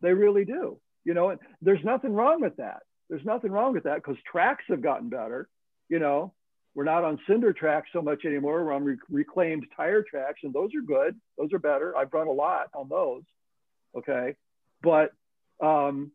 They 0.00 0.12
really 0.12 0.44
do. 0.44 0.78
You 1.04 1.14
know, 1.14 1.30
and 1.30 1.40
there's 1.62 1.84
nothing 1.84 2.12
wrong 2.12 2.40
with 2.40 2.56
that. 2.56 2.82
There's 3.08 3.24
nothing 3.24 3.52
wrong 3.52 3.72
with 3.72 3.84
that 3.84 3.96
because 3.96 4.16
tracks 4.30 4.64
have 4.68 4.82
gotten 4.82 5.08
better. 5.08 5.48
You 5.88 6.00
know, 6.00 6.32
we're 6.74 6.84
not 6.84 7.04
on 7.04 7.20
cinder 7.28 7.52
tracks 7.52 7.88
so 7.92 8.02
much 8.02 8.24
anymore. 8.24 8.64
We're 8.64 8.72
on 8.72 8.84
re- 8.84 8.96
reclaimed 9.08 9.66
tire 9.76 10.02
tracks, 10.02 10.40
and 10.42 10.52
those 10.52 10.74
are 10.74 10.82
good. 10.82 11.14
Those 11.38 11.52
are 11.52 11.60
better. 11.60 11.96
I've 11.96 12.12
run 12.12 12.26
a 12.26 12.32
lot 12.32 12.68
on 12.74 12.88
those. 12.88 13.22
Okay, 13.96 14.34
but 14.82 15.12
um, 15.62 16.10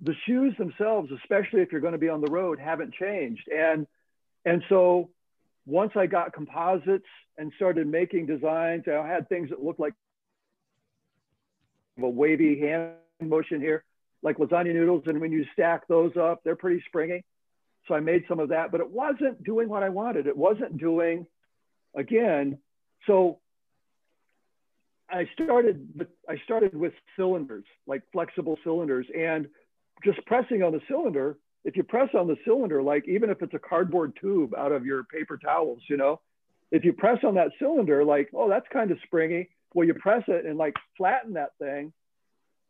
the 0.00 0.14
shoes 0.26 0.54
themselves, 0.58 1.10
especially 1.10 1.62
if 1.62 1.72
you're 1.72 1.80
going 1.80 1.92
to 1.92 1.98
be 1.98 2.08
on 2.08 2.20
the 2.20 2.30
road, 2.30 2.60
haven't 2.60 2.94
changed. 2.94 3.48
And 3.48 3.86
and 4.44 4.62
so 4.68 5.10
once 5.66 5.92
I 5.96 6.06
got 6.06 6.32
composites 6.32 7.06
and 7.38 7.52
started 7.56 7.86
making 7.86 8.26
designs, 8.26 8.84
I 8.86 9.06
had 9.06 9.28
things 9.28 9.50
that 9.50 9.62
looked 9.62 9.80
like 9.80 9.94
a 12.02 12.08
wavy 12.08 12.60
hand 12.60 12.92
motion 13.20 13.60
here, 13.60 13.84
like 14.22 14.36
lasagna 14.38 14.74
noodles. 14.74 15.04
And 15.06 15.20
when 15.20 15.32
you 15.32 15.46
stack 15.52 15.86
those 15.88 16.16
up, 16.16 16.40
they're 16.44 16.56
pretty 16.56 16.82
springy. 16.86 17.24
So 17.88 17.94
I 17.94 18.00
made 18.00 18.24
some 18.28 18.40
of 18.40 18.48
that, 18.50 18.72
but 18.72 18.80
it 18.80 18.90
wasn't 18.90 19.42
doing 19.44 19.68
what 19.68 19.82
I 19.82 19.90
wanted. 19.90 20.26
It 20.26 20.36
wasn't 20.36 20.78
doing, 20.78 21.26
again. 21.94 22.58
So 23.06 23.40
I 25.10 25.28
started. 25.34 26.08
I 26.28 26.36
started 26.44 26.74
with 26.74 26.92
cylinders, 27.16 27.64
like 27.86 28.02
flexible 28.12 28.58
cylinders, 28.64 29.06
and 29.16 29.48
just 30.04 30.24
pressing 30.26 30.62
on 30.62 30.72
the 30.72 30.80
cylinder. 30.88 31.36
If 31.64 31.76
you 31.76 31.82
press 31.82 32.10
on 32.14 32.26
the 32.26 32.36
cylinder, 32.44 32.82
like 32.82 33.08
even 33.08 33.30
if 33.30 33.42
it's 33.42 33.54
a 33.54 33.58
cardboard 33.58 34.16
tube 34.20 34.54
out 34.54 34.72
of 34.72 34.84
your 34.84 35.04
paper 35.04 35.38
towels, 35.38 35.80
you 35.88 35.96
know, 35.96 36.20
if 36.70 36.84
you 36.84 36.92
press 36.92 37.18
on 37.24 37.34
that 37.34 37.52
cylinder, 37.58 38.04
like, 38.04 38.30
oh, 38.34 38.48
that's 38.48 38.66
kind 38.72 38.90
of 38.90 38.98
springy. 39.04 39.48
Well, 39.74 39.86
you 39.86 39.94
press 39.94 40.24
it 40.28 40.44
and 40.44 40.58
like 40.58 40.74
flatten 40.96 41.34
that 41.34 41.52
thing, 41.58 41.92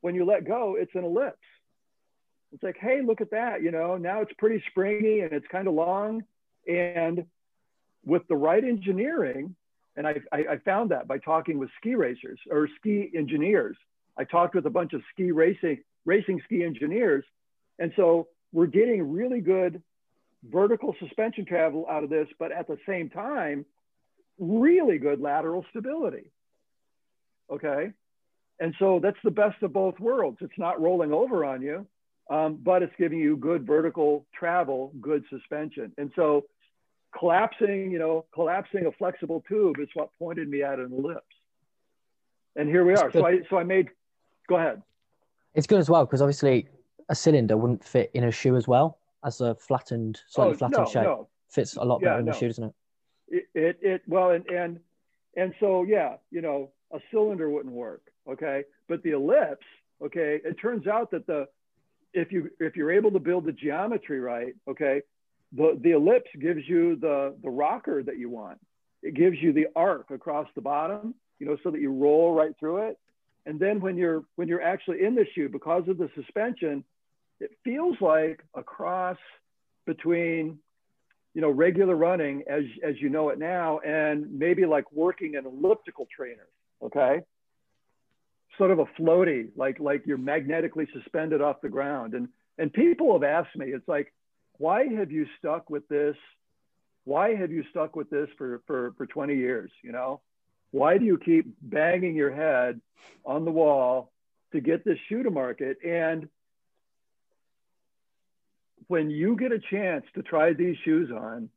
when 0.00 0.14
you 0.14 0.24
let 0.24 0.46
go, 0.46 0.76
it's 0.78 0.94
an 0.94 1.04
ellipse. 1.04 1.38
It's 2.52 2.62
like, 2.62 2.76
hey, 2.78 3.00
look 3.04 3.20
at 3.20 3.32
that. 3.32 3.62
You 3.62 3.70
know, 3.70 3.96
now 3.96 4.20
it's 4.20 4.32
pretty 4.38 4.62
springy 4.70 5.20
and 5.20 5.32
it's 5.32 5.46
kind 5.50 5.66
of 5.66 5.74
long. 5.74 6.22
And 6.68 7.24
with 8.04 8.26
the 8.28 8.36
right 8.36 8.62
engineering, 8.62 9.56
and 9.96 10.06
I, 10.06 10.20
I, 10.32 10.38
I 10.50 10.58
found 10.58 10.90
that 10.90 11.08
by 11.08 11.18
talking 11.18 11.58
with 11.58 11.70
ski 11.80 11.94
racers 11.94 12.38
or 12.50 12.68
ski 12.78 13.10
engineers. 13.16 13.76
I 14.16 14.24
talked 14.24 14.54
with 14.54 14.66
a 14.66 14.70
bunch 14.70 14.92
of 14.92 15.02
ski 15.12 15.32
racing, 15.32 15.78
racing 16.04 16.40
ski 16.44 16.64
engineers. 16.64 17.24
And 17.78 17.92
so 17.96 18.28
we're 18.54 18.66
getting 18.66 19.12
really 19.12 19.40
good 19.40 19.82
vertical 20.48 20.94
suspension 21.00 21.44
travel 21.44 21.86
out 21.90 22.04
of 22.04 22.08
this, 22.08 22.28
but 22.38 22.52
at 22.52 22.68
the 22.68 22.78
same 22.88 23.10
time, 23.10 23.66
really 24.38 24.96
good 24.96 25.20
lateral 25.20 25.66
stability. 25.70 26.30
Okay. 27.50 27.90
And 28.60 28.72
so 28.78 29.00
that's 29.02 29.18
the 29.24 29.32
best 29.32 29.60
of 29.62 29.72
both 29.72 29.98
worlds. 29.98 30.38
It's 30.40 30.56
not 30.56 30.80
rolling 30.80 31.12
over 31.12 31.44
on 31.44 31.62
you, 31.62 31.84
um, 32.30 32.60
but 32.62 32.84
it's 32.84 32.92
giving 32.96 33.18
you 33.18 33.36
good 33.36 33.66
vertical 33.66 34.24
travel, 34.32 34.92
good 35.00 35.24
suspension. 35.28 35.92
And 35.98 36.12
so 36.14 36.44
collapsing, 37.18 37.90
you 37.90 37.98
know, 37.98 38.24
collapsing 38.32 38.86
a 38.86 38.92
flexible 38.92 39.42
tube 39.48 39.80
is 39.80 39.88
what 39.94 40.10
pointed 40.16 40.48
me 40.48 40.62
at 40.62 40.78
an 40.78 40.92
ellipse. 40.96 41.26
And 42.54 42.68
here 42.68 42.84
we 42.84 42.94
are. 42.94 43.10
So 43.10 43.26
I, 43.26 43.40
so 43.50 43.58
I 43.58 43.64
made, 43.64 43.88
go 44.48 44.56
ahead. 44.56 44.80
It's 45.54 45.66
good 45.66 45.80
as 45.80 45.90
well 45.90 46.04
because 46.04 46.22
obviously 46.22 46.68
a 47.08 47.14
cylinder 47.14 47.56
wouldn't 47.56 47.84
fit 47.84 48.10
in 48.14 48.24
a 48.24 48.30
shoe 48.30 48.56
as 48.56 48.66
well 48.66 48.98
as 49.24 49.40
a 49.40 49.54
flattened, 49.54 50.20
slightly 50.28 50.54
oh, 50.54 50.56
flattened 50.56 50.84
no, 50.84 50.90
shape. 50.90 51.02
No. 51.04 51.28
Fits 51.48 51.76
a 51.76 51.84
lot 51.84 52.00
better 52.00 52.14
yeah, 52.14 52.18
in 52.20 52.24
no. 52.24 52.32
the 52.32 52.38
shoe, 52.38 52.48
doesn't 52.48 52.64
it? 52.64 52.74
It, 53.28 53.44
it, 53.54 53.78
it 53.82 54.02
well, 54.06 54.30
and, 54.30 54.46
and, 54.48 54.80
and 55.36 55.54
so, 55.60 55.84
yeah, 55.84 56.16
you 56.30 56.40
know, 56.40 56.70
a 56.92 56.98
cylinder 57.10 57.48
wouldn't 57.48 57.74
work 57.74 58.02
okay? 58.28 58.64
But 58.88 59.02
the 59.02 59.10
ellipse, 59.10 59.66
okay, 60.04 60.40
it 60.44 60.54
turns 60.60 60.86
out 60.86 61.10
that 61.12 61.26
the 61.26 61.48
if 62.12 62.30
you 62.30 62.50
if 62.60 62.76
you're 62.76 62.92
able 62.92 63.10
to 63.12 63.18
build 63.18 63.44
the 63.44 63.52
geometry 63.52 64.20
right, 64.20 64.54
okay, 64.68 65.02
the 65.52 65.78
the 65.80 65.92
ellipse 65.92 66.30
gives 66.38 66.66
you 66.68 66.96
the 66.96 67.34
the 67.42 67.50
rocker 67.50 68.02
that 68.02 68.18
you 68.18 68.30
want. 68.30 68.58
It 69.02 69.14
gives 69.14 69.36
you 69.40 69.52
the 69.52 69.66
arc 69.76 70.10
across 70.10 70.48
the 70.54 70.62
bottom, 70.62 71.14
you 71.38 71.46
know, 71.46 71.58
so 71.62 71.70
that 71.70 71.80
you 71.80 71.92
roll 71.92 72.32
right 72.32 72.56
through 72.58 72.88
it. 72.88 72.98
And 73.46 73.60
then 73.60 73.80
when 73.80 73.96
you're 73.96 74.24
when 74.36 74.48
you're 74.48 74.62
actually 74.62 75.04
in 75.04 75.14
the 75.14 75.26
shoe, 75.34 75.48
because 75.48 75.88
of 75.88 75.98
the 75.98 76.08
suspension, 76.14 76.84
it 77.40 77.50
feels 77.64 77.96
like 78.00 78.42
a 78.54 78.62
cross 78.62 79.18
between 79.86 80.58
you 81.34 81.40
know 81.40 81.50
regular 81.50 81.94
running 81.94 82.44
as 82.48 82.64
as 82.82 83.00
you 83.00 83.08
know 83.08 83.28
it 83.30 83.38
now 83.38 83.80
and 83.80 84.38
maybe 84.38 84.64
like 84.66 84.90
working 84.92 85.36
an 85.36 85.46
elliptical 85.46 86.06
trainer 86.16 86.46
okay 86.82 87.20
sort 88.58 88.70
of 88.70 88.78
a 88.78 88.86
floaty, 89.00 89.48
like 89.56 89.80
like 89.80 90.04
you're 90.06 90.18
magnetically 90.18 90.86
suspended 90.92 91.40
off 91.40 91.60
the 91.60 91.68
ground. 91.68 92.14
And 92.14 92.28
and 92.58 92.72
people 92.72 93.12
have 93.12 93.22
asked 93.22 93.56
me, 93.56 93.66
it's 93.66 93.88
like, 93.88 94.12
why 94.58 94.86
have 94.86 95.10
you 95.10 95.26
stuck 95.38 95.70
with 95.70 95.88
this? 95.88 96.16
Why 97.04 97.34
have 97.34 97.50
you 97.50 97.64
stuck 97.70 97.96
with 97.96 98.10
this 98.10 98.28
for 98.38 98.62
for 98.66 98.94
for 98.96 99.06
20 99.06 99.34
years? 99.36 99.70
You 99.82 99.92
know, 99.92 100.20
why 100.70 100.98
do 100.98 101.04
you 101.04 101.18
keep 101.18 101.46
banging 101.60 102.14
your 102.14 102.32
head 102.32 102.80
on 103.24 103.44
the 103.44 103.50
wall 103.50 104.12
to 104.52 104.60
get 104.60 104.84
this 104.84 104.98
shoe 105.08 105.22
to 105.22 105.30
market? 105.30 105.78
And 105.84 106.28
when 108.88 109.10
you 109.10 109.36
get 109.36 109.52
a 109.52 109.58
chance 109.58 110.04
to 110.14 110.22
try 110.22 110.52
these 110.52 110.76
shoes 110.84 111.10
on, 111.10 111.48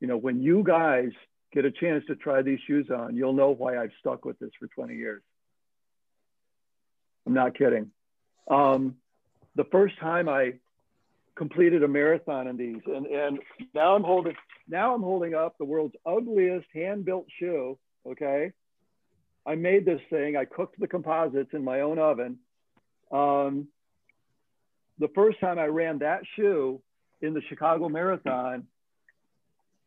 you 0.00 0.06
know, 0.06 0.16
when 0.16 0.42
you 0.42 0.62
guys 0.62 1.10
get 1.52 1.64
a 1.64 1.70
chance 1.70 2.04
to 2.06 2.16
try 2.16 2.42
these 2.42 2.60
shoes 2.66 2.88
on, 2.90 3.16
you'll 3.16 3.32
know 3.32 3.50
why 3.50 3.76
I've 3.76 3.92
stuck 4.00 4.24
with 4.24 4.38
this 4.38 4.50
for 4.58 4.66
20 4.68 4.94
years. 4.94 5.22
I'm 7.26 7.34
not 7.34 7.56
kidding. 7.56 7.90
Um, 8.48 8.96
the 9.56 9.64
first 9.64 9.98
time 9.98 10.28
I 10.28 10.54
completed 11.36 11.82
a 11.82 11.88
marathon 11.88 12.46
in 12.46 12.56
these, 12.56 12.82
and, 12.86 13.06
and 13.06 13.38
now 13.74 13.94
I'm 13.94 14.04
holding 14.04 14.34
now 14.68 14.94
I'm 14.94 15.02
holding 15.02 15.34
up 15.34 15.58
the 15.58 15.64
world's 15.64 15.96
ugliest 16.06 16.66
hand-built 16.72 17.26
shoe. 17.38 17.78
Okay, 18.06 18.52
I 19.46 19.54
made 19.56 19.84
this 19.84 20.00
thing. 20.10 20.36
I 20.36 20.44
cooked 20.44 20.78
the 20.78 20.86
composites 20.86 21.50
in 21.52 21.64
my 21.64 21.80
own 21.80 21.98
oven. 21.98 22.38
Um, 23.10 23.68
the 25.00 25.08
first 25.14 25.40
time 25.40 25.58
I 25.58 25.66
ran 25.66 25.98
that 25.98 26.20
shoe 26.36 26.80
in 27.22 27.34
the 27.34 27.40
Chicago 27.48 27.88
Marathon, 27.88 28.66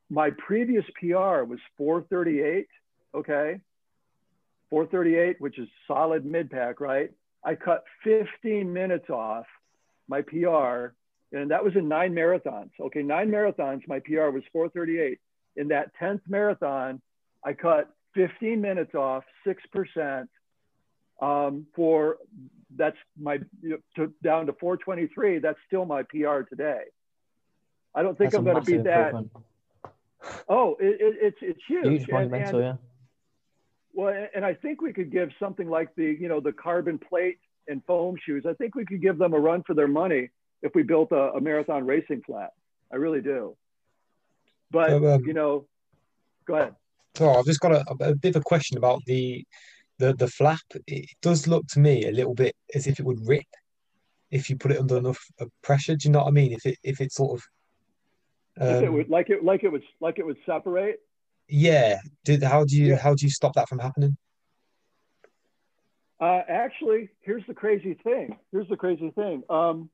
my 0.09 0.31
previous 0.31 0.83
PR 0.99 1.43
was 1.43 1.59
438. 1.77 2.67
Okay, 3.15 3.61
438, 4.71 5.39
which 5.39 5.59
is 5.59 5.69
solid 5.87 6.25
mid 6.25 6.49
pack, 6.49 6.81
right? 6.81 7.11
I 7.45 7.53
cut 7.53 7.83
15 8.03 8.73
minutes 8.73 9.09
off 9.09 9.45
my 10.07 10.21
PR, 10.23 10.95
and 11.31 11.51
that 11.51 11.63
was 11.63 11.75
in 11.75 11.87
nine 11.87 12.13
marathons. 12.13 12.71
Okay, 12.79 13.03
nine 13.03 13.29
marathons, 13.29 13.87
my 13.87 13.99
PR 13.99 14.29
was 14.29 14.43
438. 14.51 15.19
In 15.57 15.67
that 15.67 15.91
10th 16.01 16.21
marathon, 16.27 16.99
I 17.45 17.53
cut 17.53 17.93
15 18.15 18.59
minutes 18.59 18.95
off, 18.95 19.23
6% 19.45 20.27
um, 21.23 21.65
for 21.75 22.17
that's 22.75 22.97
my 23.19 23.39
you 23.61 23.69
know, 23.69 23.77
to, 23.95 24.13
down 24.23 24.47
to 24.47 24.53
423. 24.53 25.39
That's 25.39 25.59
still 25.67 25.85
my 25.85 26.03
PR 26.03 26.41
today. 26.49 26.81
I 27.95 28.01
don't 28.01 28.17
think 28.17 28.31
that's 28.31 28.39
I'm 28.39 28.45
going 28.45 28.63
to 28.63 28.71
beat 28.71 28.83
that. 28.83 29.13
Oh, 30.47 30.75
it, 30.79 31.01
it, 31.01 31.15
it's 31.21 31.37
it's 31.41 31.59
huge. 31.67 31.85
Huge 31.85 32.09
monumental, 32.09 32.61
yeah. 32.61 32.75
Well, 33.93 34.27
and 34.33 34.43
I 34.43 34.55
think 34.55 34.81
we 34.81 34.91
could 34.91 35.11
give 35.11 35.29
something 35.39 35.69
like 35.69 35.93
the, 35.95 36.17
you 36.19 36.27
know, 36.27 36.39
the 36.39 36.51
carbon 36.51 36.97
plate 36.97 37.37
and 37.67 37.83
foam 37.85 38.15
shoes, 38.25 38.45
I 38.47 38.53
think 38.53 38.75
we 38.75 38.85
could 38.85 39.01
give 39.01 39.17
them 39.17 39.33
a 39.33 39.39
run 39.39 39.63
for 39.65 39.73
their 39.73 39.87
money 39.87 40.29
if 40.61 40.73
we 40.75 40.83
built 40.83 41.11
a, 41.11 41.33
a 41.33 41.41
marathon 41.41 41.85
racing 41.85 42.21
flat. 42.25 42.51
I 42.91 42.97
really 42.97 43.21
do. 43.21 43.55
But 44.71 44.89
so, 44.89 45.13
um, 45.13 45.25
you 45.25 45.33
know, 45.33 45.65
go 46.47 46.55
ahead. 46.55 46.75
So 47.15 47.29
I've 47.29 47.45
just 47.45 47.59
got 47.59 47.71
a, 47.71 47.85
a, 47.99 48.15
bit 48.15 48.35
of 48.35 48.41
a 48.41 48.43
question 48.43 48.77
about 48.77 49.01
the 49.05 49.45
the 50.03 50.13
the 50.13 50.27
flap. 50.27 50.59
It 50.87 51.09
does 51.21 51.47
look 51.47 51.67
to 51.67 51.79
me 51.79 52.05
a 52.05 52.11
little 52.11 52.35
bit 52.35 52.55
as 52.75 52.87
if 52.87 52.99
it 52.99 53.05
would 53.05 53.27
rip 53.27 53.45
if 54.31 54.49
you 54.49 54.57
put 54.57 54.71
it 54.71 54.79
under 54.79 54.97
enough 54.97 55.23
pressure. 55.61 55.95
Do 55.95 56.07
you 56.07 56.11
know 56.11 56.19
what 56.19 56.27
I 56.27 56.31
mean? 56.31 56.51
If 56.51 56.65
it 56.65 56.77
if 56.83 57.01
it 57.01 57.11
sort 57.11 57.39
of 57.39 57.45
um, 58.59 58.83
it 58.83 58.91
would 58.91 59.09
like 59.09 59.29
it 59.29 59.43
like 59.43 59.63
it 59.63 59.69
would 59.69 59.83
like 59.99 60.19
it 60.19 60.25
would 60.25 60.37
separate. 60.45 60.99
Yeah. 61.47 61.99
Did 62.25 62.43
how 62.43 62.65
do 62.65 62.75
you 62.77 62.89
yeah. 62.91 62.97
how 62.97 63.13
do 63.13 63.25
you 63.25 63.31
stop 63.31 63.53
that 63.53 63.69
from 63.69 63.79
happening? 63.79 64.17
Uh, 66.19 66.41
actually, 66.47 67.09
here's 67.21 67.43
the 67.47 67.53
crazy 67.53 67.95
thing. 68.03 68.37
Here's 68.51 68.67
the 68.69 68.77
crazy 68.77 69.11
thing. 69.11 69.43
Um, 69.49 69.89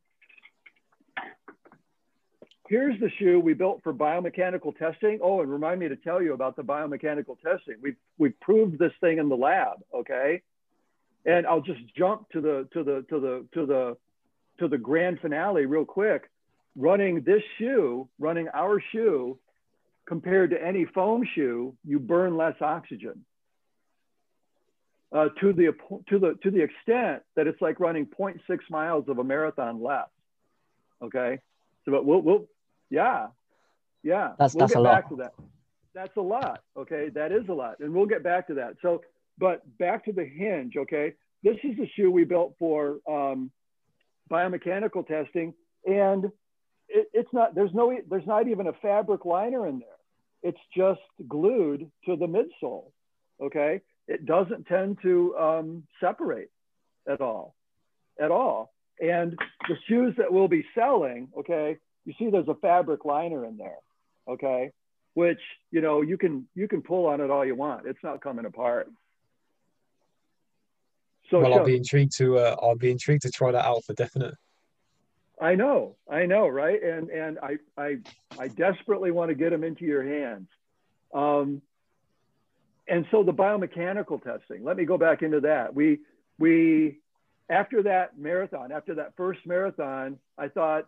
here's 2.69 2.99
the 2.99 3.09
shoe 3.17 3.39
we 3.39 3.53
built 3.53 3.81
for 3.83 3.93
biomechanical 3.93 4.77
testing. 4.77 5.19
Oh, 5.21 5.41
and 5.41 5.51
remind 5.51 5.79
me 5.79 5.89
to 5.89 5.95
tell 5.95 6.21
you 6.21 6.33
about 6.33 6.55
the 6.55 6.61
biomechanical 6.61 7.37
testing. 7.41 7.75
We've 7.81 7.97
we've 8.17 8.39
proved 8.39 8.79
this 8.79 8.93
thing 9.01 9.17
in 9.17 9.27
the 9.27 9.35
lab, 9.35 9.79
okay? 9.93 10.41
And 11.25 11.45
I'll 11.45 11.61
just 11.61 11.81
jump 11.97 12.29
to 12.29 12.39
the 12.39 12.67
to 12.73 12.83
the 12.83 13.05
to 13.09 13.19
the 13.19 13.45
to 13.53 13.65
the 13.65 13.97
to 14.59 14.67
the 14.67 14.77
grand 14.77 15.19
finale 15.19 15.65
real 15.65 15.83
quick. 15.83 16.29
Running 16.75 17.21
this 17.21 17.41
shoe, 17.57 18.07
running 18.19 18.47
our 18.53 18.81
shoe, 18.91 19.37
compared 20.05 20.51
to 20.51 20.63
any 20.63 20.85
foam 20.85 21.27
shoe, 21.35 21.75
you 21.83 21.99
burn 21.99 22.37
less 22.37 22.55
oxygen. 22.61 23.25
Uh, 25.11 25.29
to 25.41 25.51
the 25.53 25.73
to 26.07 26.19
the 26.19 26.37
to 26.43 26.51
the 26.51 26.61
extent 26.61 27.23
that 27.35 27.47
it's 27.47 27.59
like 27.61 27.79
running 27.79 28.05
0.6 28.05 28.39
miles 28.69 29.05
of 29.09 29.17
a 29.17 29.23
marathon 29.23 29.81
less. 29.81 30.07
Okay, 31.01 31.39
so 31.83 31.91
but 31.91 32.05
we'll 32.05 32.21
we'll 32.21 32.47
yeah, 32.89 33.27
yeah. 34.03 34.33
That's 34.37 34.53
we'll 34.53 34.67
that's 34.67 34.75
a 34.75 34.79
lot. 34.79 35.09
to 35.09 35.15
that. 35.17 35.33
That's 35.93 36.15
a 36.17 36.21
lot. 36.21 36.61
Okay, 36.77 37.09
that 37.09 37.31
is 37.31 37.47
a 37.49 37.53
lot, 37.53 37.79
and 37.79 37.93
we'll 37.93 38.05
get 38.05 38.23
back 38.23 38.47
to 38.47 38.55
that. 38.55 38.75
So, 38.81 39.01
but 39.37 39.61
back 39.77 40.05
to 40.05 40.11
the 40.11 40.25
hinge. 40.25 40.75
Okay, 40.77 41.13
this 41.43 41.57
is 41.63 41.77
the 41.77 41.87
shoe 41.95 42.11
we 42.11 42.23
built 42.23 42.55
for 42.59 42.99
um, 43.07 43.51
biomechanical 44.31 45.07
testing, 45.07 45.53
and 45.85 46.25
it, 46.87 47.09
it's 47.13 47.33
not. 47.33 47.55
There's 47.55 47.73
no. 47.73 47.97
There's 48.09 48.27
not 48.27 48.47
even 48.47 48.67
a 48.67 48.73
fabric 48.73 49.25
liner 49.25 49.67
in 49.67 49.79
there. 49.79 49.87
It's 50.41 50.59
just 50.75 51.01
glued 51.27 51.91
to 52.05 52.15
the 52.15 52.27
midsole. 52.27 52.91
Okay, 53.41 53.81
it 54.07 54.25
doesn't 54.25 54.65
tend 54.67 54.97
to 55.03 55.35
um, 55.37 55.83
separate 55.99 56.51
at 57.07 57.21
all, 57.21 57.55
at 58.19 58.31
all. 58.31 58.73
And 59.01 59.37
the 59.67 59.75
shoes 59.87 60.13
that 60.17 60.31
we'll 60.31 60.49
be 60.49 60.65
selling, 60.75 61.29
okay, 61.37 61.77
you 62.05 62.13
see 62.17 62.29
there's 62.29 62.47
a 62.47 62.55
fabric 62.55 63.05
liner 63.05 63.45
in 63.45 63.57
there, 63.57 63.77
okay? 64.27 64.71
Which, 65.13 65.39
you 65.71 65.81
know, 65.81 66.01
you 66.01 66.17
can 66.17 66.47
you 66.55 66.67
can 66.67 66.81
pull 66.81 67.05
on 67.07 67.21
it 67.21 67.29
all 67.29 67.45
you 67.45 67.55
want. 67.55 67.85
It's 67.85 68.03
not 68.03 68.21
coming 68.21 68.45
apart. 68.45 68.89
So 71.29 71.39
well, 71.39 71.53
I'll 71.53 71.65
be 71.65 71.75
intrigued 71.75 72.15
to 72.17 72.37
uh, 72.37 72.55
I'll 72.61 72.75
be 72.75 72.91
intrigued 72.91 73.23
to 73.23 73.31
try 73.31 73.51
that 73.51 73.65
out 73.65 73.83
for 73.83 73.93
definite. 73.93 74.35
I 75.41 75.55
know, 75.55 75.95
I 76.09 76.25
know, 76.25 76.47
right? 76.47 76.81
And 76.81 77.09
and 77.09 77.39
I 77.39 77.57
I 77.77 77.97
I 78.37 78.47
desperately 78.47 79.11
want 79.11 79.29
to 79.29 79.35
get 79.35 79.51
them 79.51 79.63
into 79.63 79.85
your 79.85 80.03
hands. 80.03 80.47
Um, 81.13 81.61
and 82.87 83.05
so 83.11 83.23
the 83.23 83.33
biomechanical 83.33 84.23
testing. 84.23 84.63
Let 84.63 84.75
me 84.75 84.85
go 84.85 84.97
back 84.97 85.21
into 85.21 85.41
that. 85.41 85.73
We 85.73 85.99
we 86.39 86.99
after 87.49 87.83
that 87.83 88.17
marathon, 88.17 88.71
after 88.71 88.95
that 88.95 89.15
first 89.15 89.45
marathon, 89.45 90.17
I 90.37 90.47
thought 90.47 90.87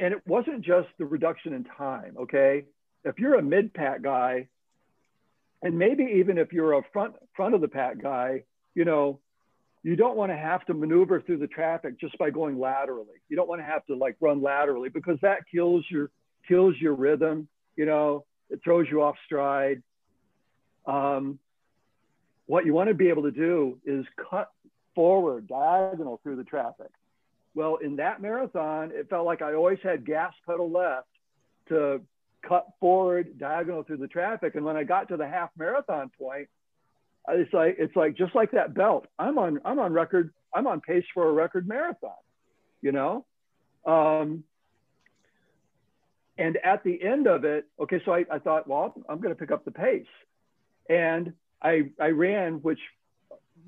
and 0.00 0.14
it 0.14 0.26
wasn't 0.26 0.62
just 0.62 0.88
the 0.98 1.04
reduction 1.04 1.52
in 1.52 1.64
time, 1.64 2.16
okay? 2.18 2.64
If 3.04 3.18
you're 3.18 3.34
a 3.34 3.42
mid 3.42 3.74
pack 3.74 4.02
guy, 4.02 4.48
and 5.62 5.78
maybe 5.78 6.04
even 6.16 6.38
if 6.38 6.52
you're 6.52 6.72
a 6.72 6.82
front 6.92 7.14
front 7.36 7.54
of 7.54 7.60
the 7.60 7.68
pack 7.68 8.02
guy, 8.02 8.44
you 8.74 8.84
know, 8.84 9.20
you 9.82 9.96
don't 9.96 10.16
want 10.16 10.32
to 10.32 10.36
have 10.36 10.64
to 10.66 10.74
maneuver 10.74 11.20
through 11.20 11.38
the 11.38 11.46
traffic 11.46 12.00
just 12.00 12.16
by 12.18 12.30
going 12.30 12.58
laterally. 12.58 13.20
You 13.28 13.36
don't 13.36 13.48
want 13.48 13.60
to 13.60 13.66
have 13.66 13.84
to 13.86 13.94
like 13.94 14.16
run 14.20 14.42
laterally 14.42 14.88
because 14.88 15.18
that 15.20 15.40
kills 15.52 15.84
your 15.90 16.10
kills 16.48 16.74
your 16.80 16.94
rhythm. 16.94 17.46
You 17.76 17.84
know, 17.86 18.24
it 18.48 18.60
throws 18.64 18.86
you 18.90 19.02
off 19.02 19.16
stride. 19.26 19.82
Um, 20.86 21.38
what 22.46 22.64
you 22.64 22.72
want 22.72 22.88
to 22.88 22.94
be 22.94 23.10
able 23.10 23.24
to 23.24 23.30
do 23.30 23.78
is 23.84 24.06
cut 24.30 24.50
forward, 24.94 25.46
diagonal 25.46 26.20
through 26.22 26.36
the 26.36 26.44
traffic. 26.44 26.90
Well, 27.54 27.76
in 27.76 27.96
that 27.96 28.22
marathon, 28.22 28.92
it 28.92 29.08
felt 29.10 29.26
like 29.26 29.42
I 29.42 29.54
always 29.54 29.78
had 29.82 30.04
gas 30.04 30.32
pedal 30.46 30.70
left 30.70 31.08
to 31.68 32.00
cut 32.46 32.66
forward 32.78 33.38
diagonal 33.38 33.82
through 33.82 33.98
the 33.98 34.08
traffic. 34.08 34.54
And 34.54 34.64
when 34.64 34.76
I 34.76 34.84
got 34.84 35.08
to 35.08 35.16
the 35.16 35.26
half 35.26 35.50
marathon 35.58 36.10
point, 36.18 36.48
it's 37.28 37.52
like 37.52 37.76
it's 37.78 37.94
like 37.94 38.16
just 38.16 38.34
like 38.34 38.52
that 38.52 38.74
belt. 38.74 39.06
I'm 39.18 39.38
on 39.38 39.60
I'm 39.64 39.78
on 39.78 39.92
record. 39.92 40.32
I'm 40.54 40.66
on 40.66 40.80
pace 40.80 41.04
for 41.12 41.28
a 41.28 41.32
record 41.32 41.68
marathon. 41.68 42.10
You 42.82 42.92
know. 42.92 43.26
Um, 43.84 44.44
and 46.38 46.56
at 46.64 46.82
the 46.84 47.02
end 47.02 47.26
of 47.26 47.44
it, 47.44 47.66
okay, 47.78 48.00
so 48.04 48.12
I, 48.12 48.24
I 48.30 48.38
thought, 48.38 48.66
well, 48.66 48.94
I'm 49.08 49.20
going 49.20 49.34
to 49.34 49.38
pick 49.38 49.50
up 49.50 49.64
the 49.64 49.70
pace, 49.70 50.06
and 50.88 51.34
I 51.62 51.90
I 52.00 52.08
ran, 52.08 52.54
which 52.62 52.80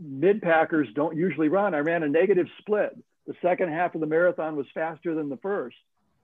mid 0.01 0.41
packers 0.41 0.89
don't 0.95 1.17
usually 1.17 1.49
run. 1.49 1.75
I 1.75 1.79
ran 1.79 2.03
a 2.03 2.09
negative 2.09 2.47
split. 2.59 2.97
The 3.27 3.35
second 3.43 3.71
half 3.71 3.95
of 3.95 4.01
the 4.01 4.07
marathon 4.07 4.57
was 4.57 4.67
faster 4.75 5.15
than 5.15 5.29
the 5.29 5.37
first, 5.37 5.77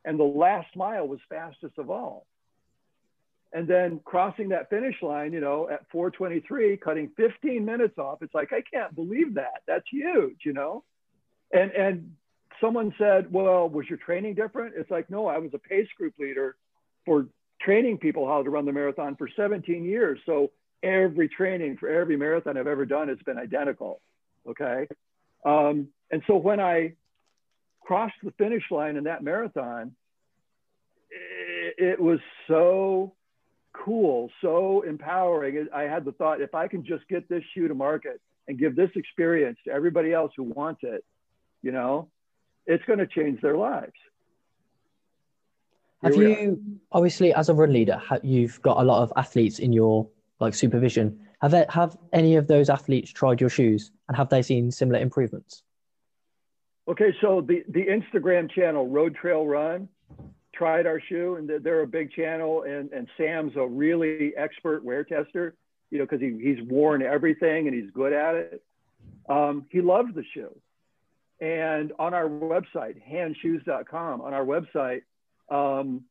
and 0.05 0.19
the 0.19 0.25
last 0.25 0.75
mile 0.77 1.07
was 1.07 1.21
fastest 1.29 1.79
of 1.79 1.91
all. 1.91 2.27
And 3.53 3.67
then 3.67 4.01
crossing 4.05 4.51
that 4.51 4.69
finish 4.69 4.97
line, 5.01 5.33
you 5.33 5.41
know, 5.41 5.69
at 5.71 5.89
423, 5.91 6.77
cutting 6.77 7.11
15 7.17 7.65
minutes 7.65 7.99
off, 7.99 8.19
it's 8.21 8.35
like, 8.35 8.53
I 8.53 8.63
can't 8.63 8.95
believe 8.95 9.35
that. 9.35 9.63
That's 9.67 9.87
huge, 9.91 10.41
you 10.45 10.53
know? 10.53 10.85
And, 11.51 11.71
and 11.73 12.13
someone 12.61 12.95
said, 12.99 13.33
well, 13.33 13.69
was 13.69 13.87
your 13.89 13.99
training 13.99 14.35
different? 14.35 14.75
It's 14.77 14.91
like, 14.91 15.09
no, 15.09 15.27
I 15.27 15.39
was 15.39 15.51
a 15.55 15.59
pace 15.59 15.89
group 15.97 16.15
leader 16.19 16.57
for 17.07 17.27
training 17.61 17.99
people 17.99 18.27
how 18.27 18.43
to 18.43 18.51
run 18.51 18.67
the 18.67 18.73
marathon 18.73 19.17
for 19.17 19.29
17 19.35 19.85
years. 19.85 20.19
So 20.27 20.51
every 20.83 21.29
training 21.29 21.79
for 21.79 21.89
every 21.89 22.17
marathon 22.17 22.59
I've 22.59 22.67
ever 22.67 22.85
done 22.85 23.09
has 23.09 23.19
been 23.25 23.39
identical. 23.39 24.01
Okay. 24.47 24.87
Um, 25.45 25.89
and 26.11 26.23
so 26.27 26.37
when 26.37 26.61
I 26.61 26.95
crossed 27.83 28.17
the 28.23 28.33
finish 28.33 28.65
line 28.71 28.97
in 28.97 29.05
that 29.05 29.23
marathon, 29.23 29.93
it, 31.11 31.75
it 31.79 32.01
was 32.01 32.19
so 32.47 33.15
cool, 33.73 34.31
so 34.41 34.83
empowering. 34.83 35.69
I 35.75 35.83
had 35.83 36.05
the 36.05 36.13
thought 36.13 36.41
if 36.41 36.55
I 36.55 36.69
can 36.69 36.85
just 36.85 37.07
get 37.09 37.29
this 37.29 37.43
shoe 37.55 37.69
to 37.69 37.75
market 37.75 38.21
and 38.47 38.59
give 38.59 38.77
this 38.77 38.91
experience 38.95 39.59
to 39.67 39.73
everybody 39.73 40.13
else 40.13 40.33
who 40.37 40.43
wants 40.45 40.81
it, 40.83 41.05
you 41.63 41.73
know, 41.73 42.09
it's 42.67 42.85
going 42.85 42.99
to 42.99 43.07
change 43.07 43.41
their 43.41 43.57
lives. 43.57 43.93
Have 46.03 46.15
you 46.15 46.79
obviously, 46.93 47.35
as 47.35 47.49
a 47.49 47.55
run 47.55 47.73
leader, 47.73 48.01
you've 48.23 48.63
got 48.63 48.79
a 48.79 48.85
lot 48.85 49.03
of 49.03 49.13
athletes 49.17 49.59
in 49.59 49.73
your 49.73 50.09
like 50.39 50.55
supervision. 50.55 51.19
Have 51.41 51.53
have 51.69 51.97
any 52.13 52.37
of 52.37 52.47
those 52.47 52.71
athletes 52.71 53.11
tried 53.11 53.41
your 53.41 53.51
shoes 53.51 53.91
and 54.07 54.17
have 54.17 54.29
they 54.29 54.43
seen 54.43 54.71
similar 54.71 55.01
improvements? 55.01 55.65
Okay, 56.89 57.15
so 57.21 57.43
the 57.43 57.65
the 57.69 57.85
Instagram 57.85 58.51
channel 58.51 58.89
Road 58.89 59.15
Trail 59.15 59.47
Run 59.47 59.91
tried 60.55 60.87
our 60.87 60.99
shoe, 61.07 61.37
and 61.37 61.63
they're 61.63 61.83
a 61.83 61.87
big 61.87 62.11
channel, 62.13 62.63
and 62.63 62.91
and 62.93 63.07
Sam's 63.19 63.53
a 63.57 63.67
really 63.67 64.33
expert 64.39 64.83
wear 64.83 65.05
tester, 65.05 65.55
you 65.91 65.99
know, 65.99 66.05
because 66.05 66.23
he 66.23 66.39
he's 66.43 66.67
worn 66.67 67.03
everything 67.03 67.69
and 67.69 67.77
he's 67.77 67.91
good 67.93 68.15
at 68.15 68.35
it. 68.37 68.63
Um, 69.29 69.67
he 69.69 69.83
loves 69.83 70.15
the 70.15 70.25
shoe, 70.33 70.59
and 71.43 71.93
on 71.99 72.15
our 72.15 72.27
website, 72.27 73.03
hannshoes.com, 73.07 74.23
on 74.23 74.33
our 74.33 74.47
website, 74.47 75.03
um, 75.51 76.05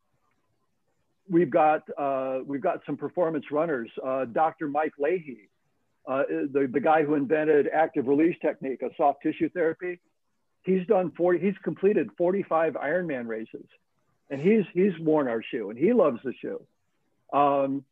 we've 1.28 1.50
got 1.50 1.82
uh, 1.98 2.42
we've 2.46 2.62
got 2.62 2.82
some 2.86 2.98
performance 2.98 3.46
runners. 3.52 3.90
Uh, 4.06 4.26
Dr. 4.26 4.68
Mike 4.68 4.94
Leahy, 5.00 5.50
uh, 6.08 6.22
the 6.30 6.70
the 6.72 6.80
guy 6.80 7.04
who 7.04 7.16
invented 7.16 7.68
active 7.74 8.08
release 8.08 8.36
technique, 8.44 8.84
a 8.84 8.90
soft 8.96 9.24
tissue 9.24 9.50
therapy 9.50 10.00
he's 10.68 10.86
done 10.86 11.12
40 11.18 11.40
he's 11.40 11.58
completed 11.64 12.10
45 12.18 12.74
ironman 12.74 13.28
races 13.28 13.66
and 14.30 14.42
he's 14.42 14.66
he's 14.74 14.98
worn 15.00 15.28
our 15.28 15.42
shoe 15.42 15.70
and 15.70 15.80
he 15.80 15.94
loves 15.94 16.20
the 16.24 16.34
shoe. 16.42 16.62
Um, 17.34 17.84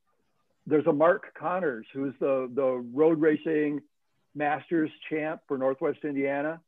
there's 0.68 0.86
a 0.88 0.94
mark 0.94 1.34
connors 1.38 1.86
who's 1.94 2.14
the 2.20 2.50
the 2.54 2.84
road 2.94 3.20
racing 3.20 3.82
masters 4.36 4.92
champ 5.10 5.42
for 5.48 5.58
northwest 5.58 6.00
indiana. 6.04 6.60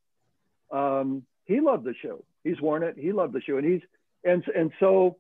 Um, 0.72 1.24
he 1.46 1.60
loved 1.60 1.84
the 1.84 1.94
shoe. 2.02 2.24
He's 2.44 2.60
worn 2.62 2.84
it. 2.84 2.96
He 2.98 3.12
loved 3.12 3.34
the 3.34 3.42
shoe 3.42 3.58
and 3.58 3.68
he's 3.68 3.82
and 4.24 4.44
and 4.56 4.72
so 4.80 5.18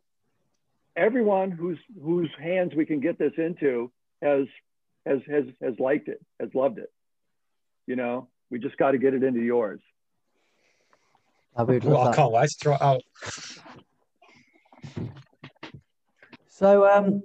everyone 0.95 1.51
whose 1.51 1.79
whose 2.01 2.29
hands 2.41 2.73
we 2.75 2.85
can 2.85 2.99
get 2.99 3.19
this 3.19 3.33
into 3.37 3.91
has 4.21 4.45
has 5.05 5.19
has 5.29 5.45
has 5.61 5.79
liked 5.79 6.07
it 6.07 6.23
has 6.39 6.49
loved 6.53 6.77
it. 6.79 6.91
You 7.85 7.97
know 7.97 8.29
We 8.49 8.59
just 8.59 8.77
got 8.77 8.91
to 8.91 8.97
get 8.97 9.13
it 9.13 9.23
into 9.23 9.41
yours. 9.41 9.81
I, 11.57 11.63
well, 11.63 12.07
I 12.07 12.15
can't 12.15 12.31
wait 12.31 12.49
to 12.49 12.57
try 12.59 12.75
it 12.75 12.81
out. 12.81 13.01
So 16.47 16.89
um, 16.89 17.21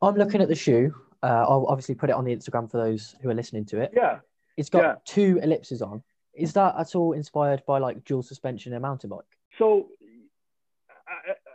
I'm 0.00 0.14
looking 0.14 0.40
at 0.40 0.48
the 0.48 0.54
shoe. 0.54 0.94
Uh, 1.22 1.44
I'll 1.48 1.66
obviously 1.68 1.94
put 1.94 2.10
it 2.10 2.14
on 2.14 2.24
the 2.24 2.34
Instagram 2.34 2.70
for 2.70 2.78
those 2.78 3.14
who 3.22 3.30
are 3.30 3.34
listening 3.34 3.64
to 3.66 3.80
it. 3.80 3.92
Yeah. 3.94 4.18
It's 4.56 4.68
got 4.68 4.82
yeah. 4.82 4.94
two 5.04 5.40
ellipses 5.42 5.82
on. 5.82 6.02
Is 6.34 6.52
that 6.54 6.74
at 6.78 6.94
all 6.94 7.12
inspired 7.12 7.62
by 7.66 7.78
like 7.78 8.04
dual 8.04 8.22
suspension 8.22 8.72
and 8.72 8.82
mountain 8.82 9.10
bike? 9.10 9.20
So 9.58 9.88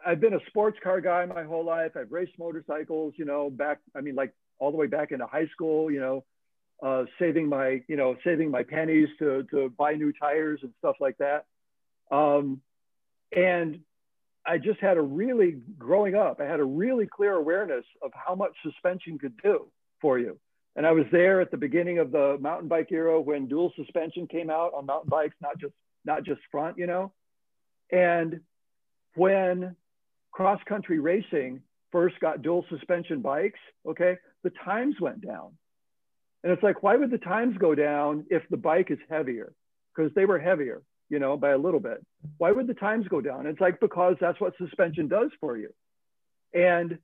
I, 0.05 0.09
have 0.09 0.19
been 0.19 0.33
a 0.33 0.39
sports 0.47 0.77
car 0.83 1.01
guy 1.01 1.25
my 1.25 1.43
whole 1.43 1.65
life. 1.65 1.91
I've 1.95 2.11
raced 2.11 2.33
motorcycles, 2.39 3.13
you 3.17 3.25
know, 3.25 3.49
back, 3.49 3.79
I 3.95 4.01
mean, 4.01 4.15
like 4.15 4.33
all 4.59 4.71
the 4.71 4.77
way 4.77 4.87
back 4.87 5.11
into 5.11 5.25
high 5.25 5.47
school, 5.47 5.91
you 5.91 5.99
know, 5.99 6.23
uh, 6.83 7.05
saving 7.17 7.49
my, 7.49 7.81
you 7.87 7.97
know, 7.97 8.15
saving 8.23 8.51
my 8.51 8.63
pennies 8.63 9.09
to, 9.19 9.43
to 9.51 9.73
buy 9.77 9.93
new 9.93 10.13
tires 10.13 10.59
and 10.63 10.71
stuff 10.79 10.95
like 10.99 11.17
that. 11.17 11.45
Um, 12.11 12.61
and 13.35 13.79
I 14.45 14.57
just 14.57 14.79
had 14.79 14.97
a 14.97 15.01
really, 15.01 15.57
growing 15.77 16.15
up, 16.15 16.39
I 16.39 16.45
had 16.45 16.59
a 16.59 16.65
really 16.65 17.05
clear 17.05 17.33
awareness 17.33 17.85
of 18.01 18.11
how 18.13 18.35
much 18.35 18.53
suspension 18.63 19.19
could 19.19 19.35
do 19.43 19.67
for 20.01 20.17
you. 20.17 20.39
And 20.75 20.85
I 20.85 20.91
was 20.91 21.05
there 21.11 21.41
at 21.41 21.51
the 21.51 21.57
beginning 21.57 21.97
of 21.97 22.11
the 22.11 22.37
mountain 22.39 22.67
bike 22.67 22.91
era 22.91 23.19
when 23.19 23.47
dual 23.47 23.73
suspension 23.75 24.27
came 24.27 24.49
out 24.49 24.73
on 24.73 24.85
mountain 24.85 25.09
bikes, 25.09 25.35
not 25.41 25.59
just, 25.59 25.73
not 26.05 26.23
just 26.23 26.39
front, 26.51 26.77
you 26.77 26.87
know. 26.87 27.11
And 27.91 28.41
when 29.15 29.75
cross 30.31 30.61
country 30.67 30.99
racing 30.99 31.61
first 31.91 32.19
got 32.19 32.41
dual 32.41 32.63
suspension 32.69 33.21
bikes, 33.21 33.59
okay, 33.87 34.17
the 34.43 34.51
times 34.63 34.95
went 35.01 35.25
down. 35.25 35.57
And 36.43 36.53
it's 36.53 36.63
like, 36.63 36.83
why 36.83 36.95
would 36.95 37.09
the 37.09 37.17
times 37.17 37.57
go 37.57 37.73
down 37.73 38.25
if 38.29 38.43
the 38.49 38.57
bike 38.57 38.91
is 38.91 38.99
heavier? 39.09 39.53
Because 39.95 40.13
they 40.13 40.25
were 40.25 40.39
heavier, 40.39 40.83
you 41.09 41.19
know, 41.19 41.37
by 41.37 41.51
a 41.51 41.57
little 41.57 41.79
bit. 41.79 42.05
Why 42.37 42.51
would 42.51 42.67
the 42.67 42.73
times 42.73 43.07
go 43.07 43.21
down? 43.21 43.47
It's 43.47 43.61
like, 43.61 43.79
because 43.79 44.15
that's 44.19 44.39
what 44.39 44.53
suspension 44.57 45.07
does 45.07 45.31
for 45.39 45.57
you. 45.57 45.69
And, 46.53 46.97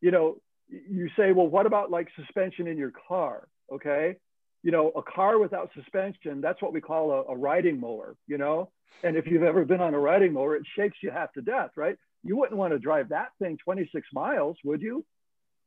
you 0.00 0.10
know, 0.10 0.36
you 0.68 1.08
say, 1.16 1.32
well, 1.32 1.48
what 1.48 1.66
about 1.66 1.90
like 1.90 2.08
suspension 2.16 2.66
in 2.66 2.78
your 2.78 2.92
car? 3.08 3.48
Okay. 3.70 4.16
You 4.62 4.70
know, 4.70 4.92
a 4.96 5.02
car 5.02 5.38
without 5.38 5.70
suspension, 5.74 6.40
that's 6.40 6.62
what 6.62 6.72
we 6.72 6.80
call 6.80 7.10
a, 7.10 7.32
a 7.32 7.36
riding 7.36 7.80
mower, 7.80 8.16
you 8.26 8.38
know? 8.38 8.70
And 9.02 9.16
if 9.16 9.26
you've 9.26 9.42
ever 9.42 9.64
been 9.64 9.80
on 9.80 9.94
a 9.94 9.98
riding 9.98 10.32
mower, 10.32 10.56
it 10.56 10.62
shakes 10.76 10.96
you 11.02 11.10
half 11.10 11.32
to 11.32 11.42
death, 11.42 11.70
right? 11.76 11.96
You 12.22 12.36
wouldn't 12.36 12.58
want 12.58 12.72
to 12.72 12.78
drive 12.78 13.08
that 13.08 13.30
thing 13.40 13.58
26 13.64 14.06
miles, 14.12 14.56
would 14.64 14.80
you? 14.80 15.04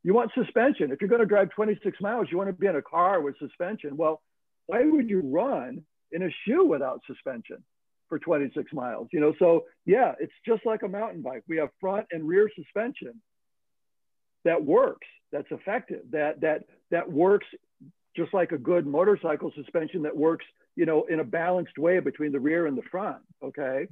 You 0.04 0.14
want 0.14 0.32
suspension. 0.34 0.92
If 0.92 1.02
you're 1.02 1.10
going 1.10 1.22
to 1.22 1.28
drive 1.28 1.50
26 1.50 2.00
miles, 2.00 2.28
you 2.32 2.38
want 2.38 2.50
to 2.50 2.54
be 2.54 2.68
in 2.68 2.76
a 2.76 2.82
car 2.82 3.20
with 3.22 3.38
suspension. 3.40 3.98
Well, 3.98 4.22
why 4.68 4.86
would 4.86 5.10
you 5.10 5.22
run 5.26 5.84
in 6.12 6.24
a 6.24 6.30
shoe 6.46 6.66
without 6.66 7.02
suspension 7.06 7.64
for 8.10 8.20
26 8.20 8.74
miles? 8.74 9.08
You 9.12 9.20
know, 9.20 9.34
so 9.40 9.66
yeah, 9.86 10.14
it's 10.20 10.34
just 10.46 10.66
like 10.66 10.84
a 10.84 10.88
mountain 10.88 11.22
bike. 11.22 11.44
We 11.48 11.58
have 11.58 11.70
front 11.80 12.08
and 12.12 12.28
rear 12.28 12.50
suspension 12.56 13.22
that 14.44 14.64
works, 14.64 15.08
that's 15.32 15.48
effective, 15.52 16.02
that 16.12 16.42
that 16.42 16.66
that 16.92 17.12
works 17.12 17.48
just 18.16 18.34
like 18.34 18.52
a 18.52 18.58
good 18.58 18.86
motorcycle 18.88 19.52
suspension 19.56 20.04
that 20.04 20.16
works, 20.16 20.46
you 20.76 20.86
know, 20.86 21.04
in 21.06 21.20
a 21.20 21.24
balanced 21.24 21.78
way 21.78 22.00
between 22.00 22.32
the 22.32 22.40
rear 22.40 22.68
and 22.68 22.78
the 22.78 22.84
front. 22.84 23.22
Okay. 23.44 23.88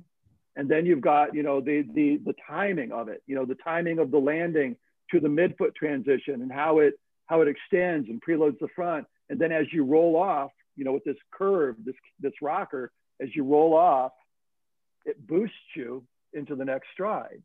And 0.55 0.69
then 0.69 0.85
you've 0.85 1.01
got, 1.01 1.33
you 1.33 1.43
know, 1.43 1.59
the 1.59 1.83
the 1.93 2.17
the 2.23 2.35
timing 2.47 2.91
of 2.91 3.09
it, 3.09 3.23
you 3.27 3.35
know, 3.35 3.45
the 3.45 3.55
timing 3.55 3.99
of 3.99 4.11
the 4.11 4.19
landing 4.19 4.77
to 5.11 5.19
the 5.19 5.27
midfoot 5.27 5.75
transition 5.75 6.41
and 6.41 6.51
how 6.51 6.79
it 6.79 6.93
how 7.25 7.41
it 7.41 7.47
extends 7.47 8.09
and 8.09 8.21
preloads 8.21 8.59
the 8.59 8.67
front. 8.75 9.05
And 9.29 9.39
then 9.39 9.51
as 9.51 9.65
you 9.71 9.83
roll 9.83 10.15
off, 10.15 10.51
you 10.75 10.85
know, 10.85 10.93
with 10.93 11.03
this 11.03 11.17
curve, 11.31 11.75
this 11.83 11.95
this 12.19 12.33
rocker, 12.41 12.91
as 13.23 13.29
you 13.35 13.43
roll 13.43 13.73
off, 13.73 14.13
it 15.05 15.17
boosts 15.25 15.55
you 15.75 16.03
into 16.33 16.55
the 16.55 16.65
next 16.65 16.87
stride. 16.93 17.41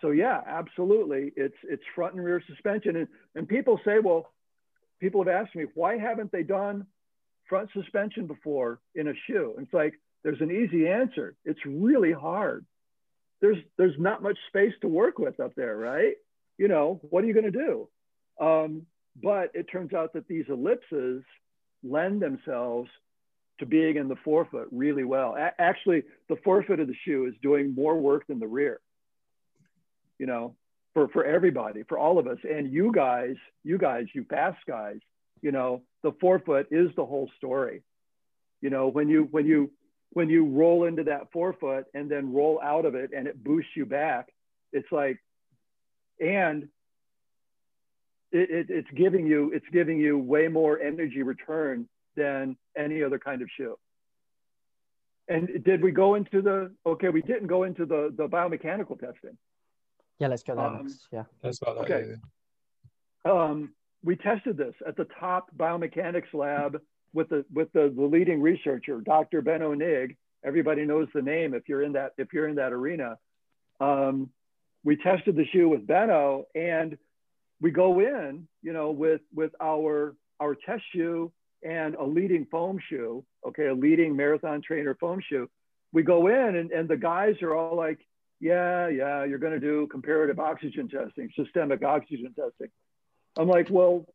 So 0.00 0.10
yeah, 0.10 0.40
absolutely. 0.60 1.32
It's 1.36 1.60
it's 1.74 1.82
front 1.94 2.14
and 2.14 2.24
rear 2.24 2.42
suspension. 2.46 2.96
And 2.96 3.08
and 3.34 3.48
people 3.48 3.76
say, 3.84 3.96
well, 4.06 4.22
people 5.00 5.22
have 5.24 5.32
asked 5.40 5.54
me, 5.54 5.66
why 5.74 5.98
haven't 5.98 6.32
they 6.32 6.42
done 6.42 6.86
front 7.48 7.68
suspension 7.72 8.26
before 8.26 8.80
in 8.94 9.08
a 9.08 9.14
shoe? 9.26 9.54
And 9.56 9.66
it's 9.66 9.74
like, 9.74 9.94
there's 10.22 10.40
an 10.40 10.50
easy 10.50 10.88
answer. 10.88 11.36
It's 11.44 11.60
really 11.66 12.12
hard. 12.12 12.64
There's, 13.40 13.58
there's 13.76 13.98
not 13.98 14.22
much 14.22 14.38
space 14.48 14.72
to 14.80 14.88
work 14.88 15.18
with 15.18 15.38
up 15.38 15.54
there, 15.54 15.76
right? 15.76 16.14
You 16.56 16.68
know, 16.68 17.00
what 17.10 17.22
are 17.22 17.26
you 17.26 17.34
to 17.34 17.50
do? 17.50 17.88
Um, 18.40 18.86
but 19.22 19.50
it 19.54 19.66
turns 19.70 19.92
out 19.92 20.14
that 20.14 20.26
these 20.26 20.46
ellipses 20.48 21.22
lend 21.82 22.22
themselves 22.22 22.88
to 23.58 23.66
being 23.66 23.96
in 23.96 24.08
the 24.08 24.16
forefoot 24.16 24.68
really 24.72 25.04
well. 25.04 25.36
A- 25.36 25.60
actually, 25.60 26.02
the 26.28 26.36
forefoot 26.44 26.80
of 26.80 26.88
the 26.88 26.96
shoe 27.04 27.26
is 27.26 27.34
doing 27.42 27.74
more 27.74 27.96
work 27.96 28.26
than 28.26 28.40
the 28.40 28.46
rear. 28.46 28.80
You 30.18 30.26
know, 30.26 30.56
for 30.94 31.08
for 31.08 31.24
everybody, 31.24 31.82
for 31.84 31.98
all 31.98 32.18
of 32.18 32.26
us. 32.26 32.38
And 32.48 32.72
you 32.72 32.92
guys, 32.92 33.36
you 33.62 33.78
guys, 33.78 34.06
you 34.14 34.24
fast 34.24 34.58
guys, 34.66 34.98
you 35.42 35.52
know, 35.52 35.82
the 36.02 36.12
forefoot 36.20 36.68
is 36.70 36.90
the 36.96 37.04
whole 37.04 37.30
story. 37.36 37.82
You 38.60 38.70
know, 38.70 38.88
when 38.88 39.08
you 39.08 39.28
when 39.30 39.46
you 39.46 39.70
when 40.10 40.28
you 40.28 40.46
roll 40.46 40.84
into 40.84 41.04
that 41.04 41.32
forefoot 41.32 41.86
and 41.92 42.10
then 42.10 42.32
roll 42.32 42.60
out 42.62 42.86
of 42.86 42.94
it 42.94 43.10
and 43.14 43.26
it 43.26 43.42
boosts 43.42 43.72
you 43.76 43.84
back, 43.84 44.28
it's 44.72 44.90
like, 44.92 45.18
and 46.20 46.68
it, 48.30 48.50
it, 48.50 48.66
it's 48.70 48.90
giving 48.96 49.26
you 49.26 49.52
it's 49.52 49.66
giving 49.72 49.98
you 49.98 50.16
way 50.18 50.48
more 50.48 50.80
energy 50.80 51.22
return 51.22 51.88
than 52.16 52.56
any 52.76 53.02
other 53.02 53.18
kind 53.18 53.42
of 53.42 53.48
shoe. 53.56 53.78
And 55.28 55.64
did 55.64 55.82
we 55.82 55.90
go 55.90 56.16
into 56.16 56.42
the 56.42 56.70
okay? 56.84 57.08
We 57.08 57.22
didn't 57.22 57.46
go 57.46 57.62
into 57.62 57.86
the 57.86 58.12
the 58.14 58.28
biomechanical 58.28 59.00
testing. 59.00 59.38
Yeah, 60.18 60.28
let's 60.28 60.42
go 60.42 60.54
there 60.54 60.66
um, 60.66 60.82
next. 60.82 61.08
Yeah. 61.10 61.24
That's 61.42 61.60
about 61.62 61.86
that. 61.86 61.92
Okay. 61.92 62.14
Um, 63.24 63.74
we 64.02 64.16
tested 64.16 64.56
this 64.56 64.74
at 64.86 64.96
the 64.96 65.06
top 65.18 65.48
biomechanics 65.56 66.32
lab 66.34 66.80
with 67.14 67.30
the 67.30 67.44
with 67.52 67.72
the, 67.72 67.92
the 67.94 68.04
leading 68.04 68.42
researcher, 68.42 69.00
Dr. 69.00 69.40
Ben 69.40 69.60
Nigg. 69.60 70.16
Everybody 70.44 70.84
knows 70.84 71.08
the 71.14 71.22
name 71.22 71.54
if 71.54 71.68
you're 71.68 71.82
in 71.82 71.92
that 71.92 72.12
if 72.18 72.32
you're 72.32 72.48
in 72.48 72.56
that 72.56 72.72
arena. 72.72 73.16
Um, 73.80 74.30
we 74.84 74.96
tested 74.96 75.36
the 75.36 75.46
shoe 75.46 75.68
with 75.68 75.86
Benno, 75.86 76.44
and 76.54 76.98
we 77.60 77.70
go 77.70 78.00
in, 78.00 78.46
you 78.62 78.72
know, 78.74 78.90
with 78.90 79.22
with 79.34 79.52
our 79.60 80.14
our 80.38 80.54
test 80.54 80.82
shoe 80.92 81.32
and 81.64 81.94
a 81.94 82.04
leading 82.04 82.46
foam 82.50 82.78
shoe, 82.88 83.24
okay, 83.46 83.66
a 83.66 83.74
leading 83.74 84.14
marathon 84.14 84.62
trainer 84.62 84.94
foam 84.94 85.20
shoe. 85.26 85.48
We 85.92 86.02
go 86.02 86.26
in, 86.26 86.56
and, 86.56 86.70
and 86.70 86.88
the 86.88 86.96
guys 86.96 87.36
are 87.42 87.54
all 87.54 87.76
like, 87.76 87.98
yeah, 88.40 88.88
yeah, 88.88 89.24
you're 89.24 89.38
going 89.38 89.54
to 89.54 89.60
do 89.60 89.86
comparative 89.90 90.38
oxygen 90.38 90.88
testing, 90.88 91.30
systemic 91.36 91.82
oxygen 91.82 92.34
testing. 92.34 92.68
I'm 93.36 93.48
like, 93.48 93.68
well, 93.70 94.06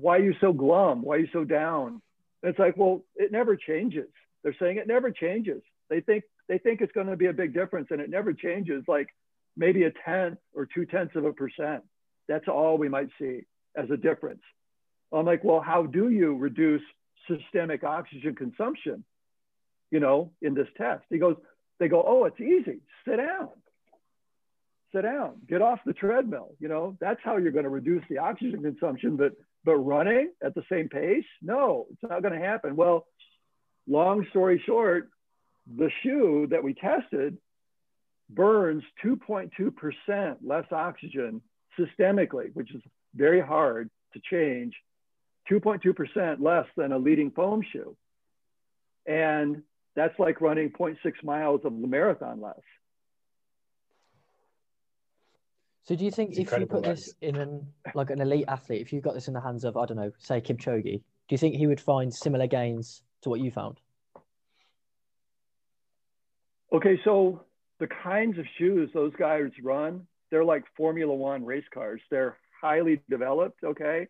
why 0.00 0.16
are 0.16 0.22
you 0.22 0.34
so 0.40 0.52
glum? 0.52 1.02
Why 1.02 1.16
are 1.16 1.20
you 1.20 1.28
so 1.32 1.44
down? 1.44 2.00
And 2.42 2.50
it's 2.50 2.58
like, 2.58 2.76
well, 2.76 3.04
it 3.16 3.30
never 3.30 3.56
changes. 3.56 4.08
They're 4.42 4.56
saying 4.58 4.78
it 4.78 4.86
never 4.86 5.10
changes. 5.10 5.62
They 5.90 6.00
think 6.00 6.24
they 6.48 6.58
think 6.58 6.80
it's 6.80 6.92
going 6.92 7.08
to 7.08 7.16
be 7.16 7.26
a 7.26 7.32
big 7.32 7.52
difference, 7.52 7.88
and 7.90 8.00
it 8.00 8.08
never 8.08 8.32
changes. 8.32 8.84
Like 8.88 9.08
maybe 9.56 9.82
a 9.84 9.92
tenth 10.04 10.38
or 10.54 10.66
two 10.66 10.86
tenths 10.86 11.16
of 11.16 11.24
a 11.24 11.32
percent. 11.32 11.82
That's 12.28 12.48
all 12.48 12.78
we 12.78 12.88
might 12.88 13.08
see 13.20 13.42
as 13.76 13.90
a 13.90 13.96
difference. 13.96 14.42
I'm 15.12 15.26
like, 15.26 15.44
well, 15.44 15.60
how 15.60 15.84
do 15.84 16.10
you 16.10 16.36
reduce 16.36 16.82
systemic 17.28 17.84
oxygen 17.84 18.34
consumption? 18.34 19.04
You 19.90 20.00
know, 20.00 20.32
in 20.42 20.54
this 20.54 20.68
test, 20.76 21.04
he 21.08 21.18
goes, 21.18 21.36
they 21.78 21.88
go, 21.88 22.04
oh, 22.06 22.24
it's 22.24 22.40
easy. 22.40 22.80
Sit 23.06 23.16
down. 23.16 23.48
Sit 24.94 25.02
down. 25.02 25.36
Get 25.48 25.62
off 25.62 25.80
the 25.86 25.92
treadmill. 25.92 26.54
You 26.60 26.68
know, 26.68 26.96
that's 27.00 27.20
how 27.22 27.36
you're 27.36 27.52
going 27.52 27.64
to 27.64 27.70
reduce 27.70 28.02
the 28.08 28.18
oxygen 28.18 28.62
consumption. 28.62 29.16
But 29.16 29.32
but 29.64 29.76
running 29.76 30.30
at 30.42 30.54
the 30.54 30.62
same 30.70 30.88
pace, 30.88 31.26
no, 31.42 31.86
it's 31.90 32.02
not 32.02 32.22
going 32.22 32.38
to 32.38 32.44
happen. 32.44 32.76
Well, 32.76 33.06
long 33.86 34.26
story 34.30 34.62
short, 34.64 35.10
the 35.66 35.90
shoe 36.02 36.46
that 36.50 36.62
we 36.62 36.74
tested 36.74 37.36
burns 38.30 38.82
2.2% 39.04 40.36
less 40.42 40.64
oxygen 40.70 41.42
systemically, 41.78 42.50
which 42.54 42.74
is 42.74 42.82
very 43.14 43.40
hard 43.40 43.90
to 44.14 44.20
change, 44.30 44.74
2.2% 45.50 46.40
less 46.40 46.66
than 46.76 46.92
a 46.92 46.98
leading 46.98 47.30
foam 47.30 47.62
shoe. 47.72 47.96
And 49.06 49.62
that's 49.96 50.18
like 50.18 50.40
running 50.40 50.70
0.6 50.70 50.96
miles 51.24 51.62
of 51.64 51.80
the 51.80 51.86
marathon 51.86 52.40
less. 52.40 52.60
So 55.84 55.96
do 55.96 56.04
you 56.04 56.10
think 56.10 56.30
it's 56.30 56.38
if 56.52 56.60
you 56.60 56.66
put 56.66 56.84
this 56.84 57.14
in 57.22 57.36
an 57.36 57.66
like 57.94 58.10
an 58.10 58.20
elite 58.20 58.44
athlete, 58.46 58.82
if 58.82 58.92
you 58.92 59.00
got 59.00 59.14
this 59.14 59.26
in 59.26 59.32
the 59.32 59.40
hands 59.40 59.64
of 59.64 59.74
I 59.78 59.86
don't 59.86 59.96
know, 59.96 60.12
say 60.18 60.42
Kipchoge, 60.42 60.82
do 60.82 61.00
you 61.30 61.38
think 61.38 61.56
he 61.56 61.66
would 61.66 61.80
find 61.80 62.12
similar 62.12 62.46
gains 62.46 63.02
to 63.22 63.30
what 63.30 63.40
you 63.40 63.50
found? 63.50 63.80
Okay, 66.74 67.00
so 67.04 67.40
the 67.80 67.86
kinds 67.86 68.38
of 68.38 68.44
shoes 68.58 68.90
those 68.92 69.14
guys 69.18 69.46
run, 69.62 70.06
they're 70.30 70.44
like 70.44 70.64
Formula 70.76 71.14
One 71.14 71.46
race 71.46 71.64
cars. 71.72 72.02
They're 72.10 72.36
highly 72.60 73.00
developed. 73.08 73.64
Okay, 73.64 74.08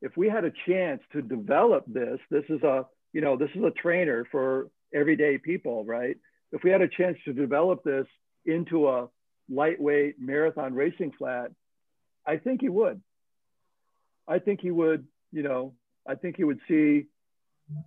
if 0.00 0.16
we 0.16 0.28
had 0.28 0.44
a 0.44 0.52
chance 0.66 1.02
to 1.12 1.22
develop 1.22 1.84
this, 1.86 2.18
this 2.30 2.44
is 2.48 2.62
a 2.62 2.86
you 3.12 3.20
know, 3.20 3.36
this 3.36 3.50
is 3.54 3.62
a 3.62 3.70
trainer 3.70 4.24
for 4.30 4.70
everyday 4.94 5.38
people, 5.38 5.84
right? 5.84 6.16
If 6.52 6.62
we 6.62 6.70
had 6.70 6.80
a 6.80 6.88
chance 6.88 7.18
to 7.24 7.32
develop 7.32 7.82
this 7.84 8.06
into 8.44 8.88
a 8.88 9.08
lightweight 9.48 10.20
marathon 10.20 10.74
racing 10.74 11.12
flat, 11.18 11.50
I 12.26 12.36
think 12.36 12.60
he 12.60 12.68
would. 12.68 13.00
I 14.28 14.38
think 14.38 14.60
he 14.60 14.70
would, 14.70 15.06
you 15.32 15.42
know, 15.42 15.74
I 16.06 16.14
think 16.14 16.36
he 16.36 16.44
would 16.44 16.60
see, 16.68 17.06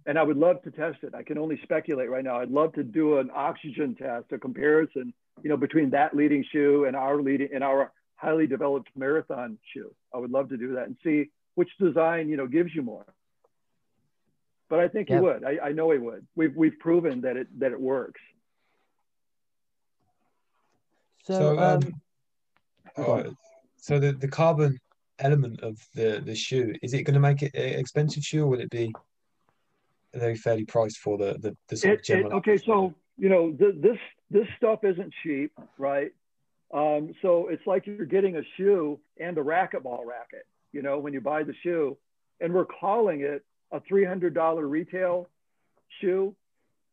and 0.06 0.20
I 0.20 0.24
would 0.24 0.38
love 0.38 0.62
to 0.64 0.72
test 0.72 0.98
it. 1.04 1.16
I 1.16 1.24
can 1.24 1.38
only 1.38 1.60
speculate 1.64 2.10
right 2.10 2.24
now. 2.24 2.40
I'd 2.40 2.52
love 2.52 2.74
to 2.74 2.84
do 2.84 3.20
an 3.20 3.30
oxygen 3.34 3.96
test, 3.96 4.32
a 4.32 4.38
comparison, 4.38 5.14
you 5.42 5.50
know, 5.50 5.58
between 5.58 5.90
that 5.92 6.16
leading 6.16 6.44
shoe 6.52 6.86
and 6.86 6.96
our 6.96 7.22
leading 7.22 7.50
and 7.54 7.64
our 7.64 7.92
highly 8.16 8.48
developed 8.48 8.90
marathon 8.96 9.58
shoe. 9.74 9.94
I 10.14 10.18
would 10.18 10.32
love 10.32 10.50
to 10.50 10.58
do 10.58 10.76
that 10.76 10.88
and 10.88 10.98
see 11.04 11.30
which 11.56 11.70
design, 11.80 12.30
you 12.30 12.38
know, 12.38 12.48
gives 12.48 12.74
you 12.74 12.82
more. 12.82 13.06
But 14.70 14.80
I 14.80 14.88
think 14.88 15.10
he 15.10 15.16
would. 15.16 15.44
I, 15.44 15.58
I 15.66 15.72
know 15.72 15.92
he 15.92 16.00
would. 16.00 16.26
We've 16.36 16.56
we've 16.56 16.80
proven 16.80 17.22
that 17.22 17.38
it 17.38 17.48
that 17.60 17.72
it 17.72 17.80
works. 17.80 18.22
So, 21.26 21.34
so 21.34 21.60
um, 21.60 21.94
um 22.98 23.06
uh, 23.06 23.24
so 23.78 24.00
the, 24.00 24.14
the 24.14 24.28
carbon 24.28 24.80
element 25.20 25.62
of 25.62 25.78
the, 25.96 26.22
the 26.26 26.36
shoe, 26.36 26.74
is 26.82 26.94
it 26.94 27.04
going 27.04 27.14
to 27.14 27.20
make 27.20 27.42
it 27.42 27.54
an 27.54 27.80
expensive 27.80 28.24
shoe 28.24 28.44
or 28.44 28.48
will 28.48 28.60
it 28.60 28.70
be 28.70 28.94
very 30.14 30.36
fairly 30.36 30.66
priced 30.66 30.98
for 30.98 31.18
the, 31.18 31.38
the, 31.40 31.56
the 31.70 31.78
sort 31.78 31.94
it, 31.94 32.00
of 32.00 32.06
general? 32.06 32.32
It, 32.32 32.36
okay, 32.36 32.58
so, 32.58 32.94
you 33.18 33.30
know, 33.30 33.52
th- 33.52 33.76
this, 33.80 33.98
this 34.30 34.48
stuff 34.58 34.84
isn't 34.84 35.14
cheap, 35.24 35.52
right? 35.78 36.12
Um, 36.74 37.14
so 37.22 37.48
it's 37.50 37.66
like 37.68 37.86
you're 37.86 38.06
getting 38.06 38.38
a 38.38 38.42
shoe 38.58 39.00
and 39.20 39.38
a 39.38 39.42
racquetball 39.42 40.06
racket, 40.06 40.46
you 40.74 40.82
know, 40.82 41.00
when 41.00 41.14
you 41.14 41.22
buy 41.22 41.44
the 41.44 41.54
shoe. 41.64 41.98
And 42.42 42.54
we're 42.54 42.66
calling 42.66 43.22
it 43.22 43.46
a 43.72 43.80
$300 43.80 44.70
retail 44.70 45.30
shoe. 46.02 46.36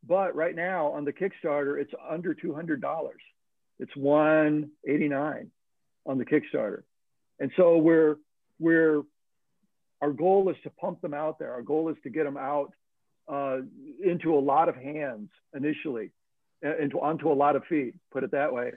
But 0.07 0.35
right 0.37 0.55
now 0.55 0.89
on 0.89 1.05
the 1.05 1.13
Kickstarter, 1.13 1.81
it's 1.81 1.93
under 2.09 2.35
$200. 2.35 3.11
It's 3.81 3.97
189 3.97 5.51
on 6.07 6.19
the 6.19 6.25
Kickstarter. 6.25 6.83
And 7.39 7.51
so 7.57 7.79
we're 7.79 8.17
we're 8.59 9.03
our 10.03 10.13
goal 10.13 10.49
is 10.51 10.57
to 10.65 10.71
pump 10.71 11.01
them 11.01 11.15
out 11.15 11.39
there. 11.39 11.53
Our 11.53 11.63
goal 11.63 11.89
is 11.91 11.97
to 12.05 12.11
get 12.11 12.25
them 12.25 12.37
out 12.37 12.73
uh, 13.29 13.59
into 14.03 14.35
a 14.35 14.41
lot 14.41 14.69
of 14.69 14.77
hands 14.77 15.29
initially, 15.55 16.11
into 16.63 16.99
onto 17.01 17.31
a 17.31 17.35
lot 17.35 17.57
of 17.57 17.65
feet. 17.65 17.95
Put 18.11 18.25
it 18.25 18.31
that 18.33 18.53
way, 18.53 18.73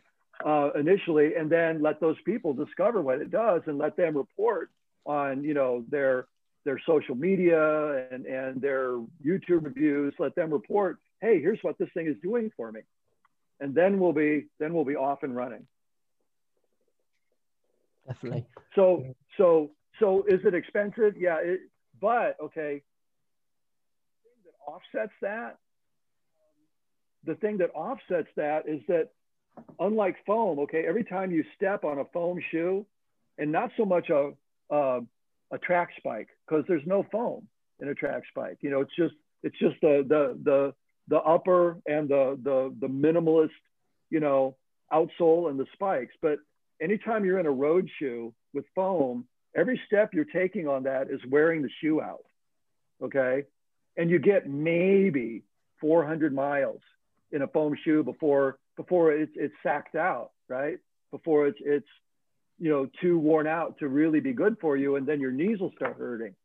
uh, 0.45 0.71
initially, 0.75 1.35
and 1.35 1.49
then 1.49 1.81
let 1.81 1.99
those 1.99 2.17
people 2.25 2.53
discover 2.53 3.01
what 3.01 3.19
it 3.19 3.31
does 3.31 3.61
and 3.65 3.77
let 3.77 3.95
them 3.97 4.17
report 4.17 4.69
on 5.05 5.43
you 5.43 5.53
know 5.53 5.83
their 5.89 6.27
their 6.65 6.79
social 6.85 7.15
media 7.15 8.07
and 8.11 8.25
and 8.25 8.61
their 8.61 8.97
YouTube 9.25 9.65
reviews. 9.65 10.13
Let 10.19 10.35
them 10.35 10.51
report, 10.51 10.99
hey, 11.21 11.41
here's 11.41 11.59
what 11.61 11.77
this 11.77 11.89
thing 11.93 12.07
is 12.07 12.15
doing 12.21 12.51
for 12.55 12.71
me, 12.71 12.81
and 13.59 13.75
then 13.75 13.99
we'll 13.99 14.13
be 14.13 14.45
then 14.59 14.73
we'll 14.73 14.85
be 14.85 14.95
off 14.95 15.23
and 15.23 15.35
running 15.35 15.65
definitely. 18.07 18.45
So 18.75 19.15
so 19.37 19.71
so 19.99 20.23
is 20.27 20.41
it 20.45 20.53
expensive? 20.53 21.15
Yeah, 21.17 21.37
it, 21.41 21.61
but 21.99 22.37
okay. 22.41 22.81
The 24.23 24.29
thing 24.29 24.37
that 24.45 24.71
offsets 24.71 25.13
that, 25.21 25.57
the 27.25 27.35
thing 27.35 27.57
that 27.57 27.71
offsets 27.73 28.29
that 28.35 28.67
is 28.67 28.81
that 28.87 29.09
unlike 29.79 30.17
foam, 30.25 30.59
okay, 30.59 30.85
every 30.87 31.03
time 31.03 31.31
you 31.31 31.43
step 31.55 31.83
on 31.83 31.99
a 31.99 32.05
foam 32.05 32.39
shoe, 32.51 32.85
and 33.37 33.51
not 33.51 33.71
so 33.77 33.85
much 33.85 34.09
a 34.09 34.31
a, 34.69 35.01
a 35.51 35.57
track 35.57 35.89
spike 35.97 36.29
because 36.47 36.63
there's 36.67 36.85
no 36.85 37.05
foam 37.11 37.47
in 37.79 37.87
a 37.87 37.95
track 37.95 38.23
spike. 38.29 38.57
You 38.61 38.69
know, 38.69 38.81
it's 38.81 38.95
just 38.95 39.15
it's 39.43 39.57
just 39.59 39.75
the 39.81 40.05
the 40.07 40.37
the 40.43 40.73
the 41.07 41.17
upper 41.17 41.77
and 41.85 42.09
the 42.09 42.37
the 42.41 42.73
the 42.79 42.87
minimalist, 42.87 43.49
you 44.09 44.19
know, 44.19 44.55
outsole 44.91 45.49
and 45.49 45.59
the 45.59 45.65
spikes. 45.73 46.15
But 46.21 46.39
anytime 46.81 47.25
you're 47.25 47.39
in 47.39 47.45
a 47.45 47.51
road 47.51 47.89
shoe 47.99 48.33
with 48.53 48.65
foam, 48.75 49.25
every 49.55 49.79
step 49.87 50.13
you're 50.13 50.25
taking 50.25 50.67
on 50.67 50.83
that 50.83 51.09
is 51.09 51.19
wearing 51.29 51.61
the 51.61 51.69
shoe 51.81 52.01
out. 52.01 52.25
Okay. 53.01 53.43
And 53.97 54.09
you 54.09 54.19
get 54.19 54.49
maybe 54.49 55.43
400 55.81 56.33
miles 56.33 56.79
in 57.31 57.41
a 57.41 57.47
foam 57.47 57.75
shoe 57.83 58.03
before 58.03 58.57
before 58.77 59.11
it's 59.11 59.33
it's 59.35 59.53
sacked 59.61 59.95
out, 59.95 60.31
right? 60.47 60.77
Before 61.11 61.47
it's 61.47 61.59
it's 61.61 61.87
you 62.59 62.69
know 62.69 62.87
too 63.01 63.17
worn 63.17 63.47
out 63.47 63.79
to 63.79 63.87
really 63.87 64.19
be 64.19 64.33
good 64.33 64.57
for 64.59 64.77
you, 64.77 64.95
and 64.95 65.07
then 65.07 65.19
your 65.19 65.31
knees 65.31 65.59
will 65.59 65.71
start 65.75 65.97
hurting, 65.97 66.35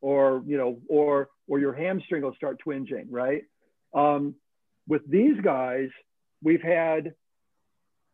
or 0.00 0.42
you 0.46 0.56
know, 0.56 0.78
or 0.88 1.28
or 1.46 1.58
your 1.58 1.72
hamstring 1.72 2.22
will 2.22 2.34
start 2.34 2.60
twinging, 2.64 3.06
right? 3.10 3.44
Um, 3.94 4.34
with 4.86 5.02
these 5.08 5.40
guys, 5.42 5.88
we've 6.42 6.62
had 6.62 7.14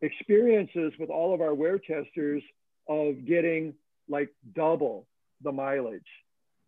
experiences 0.01 0.93
with 0.99 1.09
all 1.09 1.33
of 1.33 1.41
our 1.41 1.53
wear 1.53 1.79
testers 1.79 2.43
of 2.87 3.25
getting 3.25 3.73
like 4.07 4.29
double 4.53 5.07
the 5.41 5.51
mileage 5.51 6.01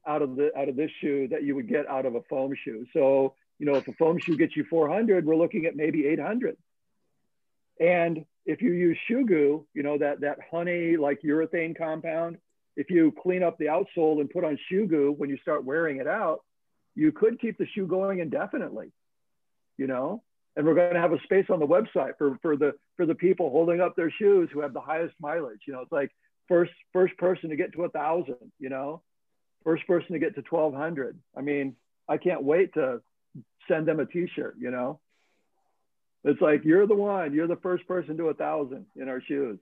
out 0.08 0.21
of 0.21 0.36
the 0.36 0.58
out 0.58 0.69
of 0.69 0.76
this 0.76 0.91
shoe 1.02 1.28
that 1.30 1.43
you 1.43 1.56
would 1.56 1.67
get 1.67 1.88
out 1.88 2.06
of 2.06 2.15
a 2.15 2.21
foam 2.30 2.54
shoe. 2.63 2.86
So, 2.93 3.36
you 3.60 3.65
know, 3.65 3.76
if 3.76 3.88
a 3.88 3.93
foam 3.93 4.17
shoe 4.19 4.38
gets 4.38 4.56
you 4.56 4.65
400, 4.69 5.26
we're 5.26 5.36
looking 5.36 5.65
at 5.65 5.76
maybe 5.76 6.06
800. 6.08 6.58
And 7.80 8.26
if 8.48 8.62
you 8.62 8.72
use 8.72 8.98
goo, 9.10 9.68
you 9.74 9.84
know, 9.84 9.98
that 9.98 10.22
that 10.22 10.40
honey 10.50 10.96
like 10.96 11.22
urethane 11.22 11.78
compound, 11.78 12.38
if 12.78 12.90
you 12.90 13.14
clean 13.22 13.44
up 13.44 13.58
the 13.58 13.66
outsole 13.66 14.22
and 14.22 14.30
put 14.30 14.46
on 14.46 14.58
goo 14.72 15.14
when 15.18 15.30
you 15.30 15.38
start 15.38 15.66
wearing 15.66 15.98
it 15.98 16.08
out, 16.08 16.40
you 16.96 17.12
could 17.12 17.40
keep 17.40 17.58
the 17.58 17.68
shoe 17.76 17.86
going 17.86 18.20
indefinitely. 18.20 18.92
You 19.78 19.86
know, 19.86 20.24
and 20.56 20.66
we're 20.66 20.74
going 20.74 20.94
to 20.94 21.00
have 21.00 21.12
a 21.12 21.22
space 21.24 21.46
on 21.50 21.60
the 21.60 21.68
website 21.68 22.14
for 22.18 22.40
for 22.42 22.56
the 22.56 22.74
for 22.96 23.06
the 23.06 23.14
people 23.14 23.52
holding 23.52 23.82
up 23.82 23.96
their 23.96 24.10
shoes 24.10 24.50
who 24.52 24.62
have 24.62 24.74
the 24.74 24.82
highest 24.82 25.14
mileage. 25.20 25.62
You 25.68 25.74
know, 25.74 25.82
it's 25.82 25.92
like 25.92 26.12
first 26.48 26.72
first 26.94 27.16
person 27.18 27.50
to 27.50 27.58
get 27.58 27.74
to 27.74 27.84
a 27.84 27.90
thousand. 27.90 28.52
You 28.60 28.70
know, 28.70 29.04
first 29.66 29.86
person 29.86 30.14
to 30.14 30.20
get 30.20 30.36
to 30.36 30.42
twelve 30.42 30.74
hundred. 30.74 31.20
I 31.38 31.42
mean, 31.42 31.76
I 32.08 32.16
can't 32.16 32.44
wait 32.44 32.74
to 32.76 33.02
send 33.68 33.88
them 33.88 34.00
a 34.00 34.06
T-shirt. 34.06 34.56
You 34.58 34.72
know, 34.72 35.02
it's 36.23 36.41
like 36.41 36.63
you're 36.65 36.88
the 36.88 36.95
one. 36.95 37.34
You're 37.34 37.47
the 37.47 37.58
first 37.58 37.88
person 37.88 38.17
to 38.17 38.25
a 38.25 38.34
thousand 38.34 38.86
in 38.95 39.10
our 39.10 39.21
shoes. 39.21 39.60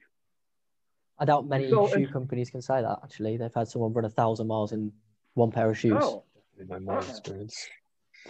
I 1.17 1.25
doubt 1.25 1.47
many 1.47 1.69
so, 1.69 1.87
shoe 1.87 1.95
and, 1.95 2.11
companies 2.11 2.49
can 2.49 2.61
say 2.61 2.81
that. 2.81 2.99
Actually, 3.03 3.37
they've 3.37 3.53
had 3.53 3.67
someone 3.67 3.93
run 3.93 4.05
a 4.05 4.09
thousand 4.09 4.47
miles 4.47 4.71
in 4.71 4.91
one 5.33 5.51
pair 5.51 5.69
of 5.69 5.77
shoes. 5.77 5.97
Oh, 5.99 6.23
my 6.67 6.95
uh, 6.95 6.99
experience. 6.99 7.67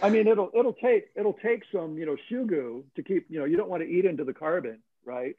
I 0.02 0.10
mean, 0.10 0.26
it'll 0.26 0.50
it'll 0.54 0.74
take 0.74 1.06
it'll 1.16 1.32
take 1.32 1.62
some 1.72 1.96
you 1.98 2.06
know 2.06 2.16
shoe 2.28 2.46
goo 2.46 2.84
to 2.96 3.02
keep 3.02 3.26
you 3.28 3.38
know 3.38 3.44
you 3.44 3.56
don't 3.56 3.70
want 3.70 3.82
to 3.82 3.88
eat 3.88 4.04
into 4.04 4.24
the 4.24 4.34
carbon, 4.34 4.80
right? 5.04 5.36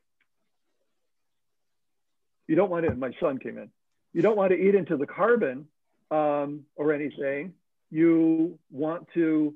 You 2.47 2.55
don't 2.55 2.69
want 2.69 2.85
to. 2.85 2.95
My 2.95 3.11
son 3.19 3.37
came 3.37 3.57
in. 3.57 3.69
You 4.13 4.21
don't 4.21 4.37
want 4.37 4.51
to 4.51 4.57
eat 4.57 4.73
into 4.73 4.97
the 4.97 5.05
carbon 5.05 5.67
um, 6.09 6.65
or 6.75 6.93
anything. 6.93 7.53
You 7.91 8.57
want 8.71 9.07
to 9.13 9.53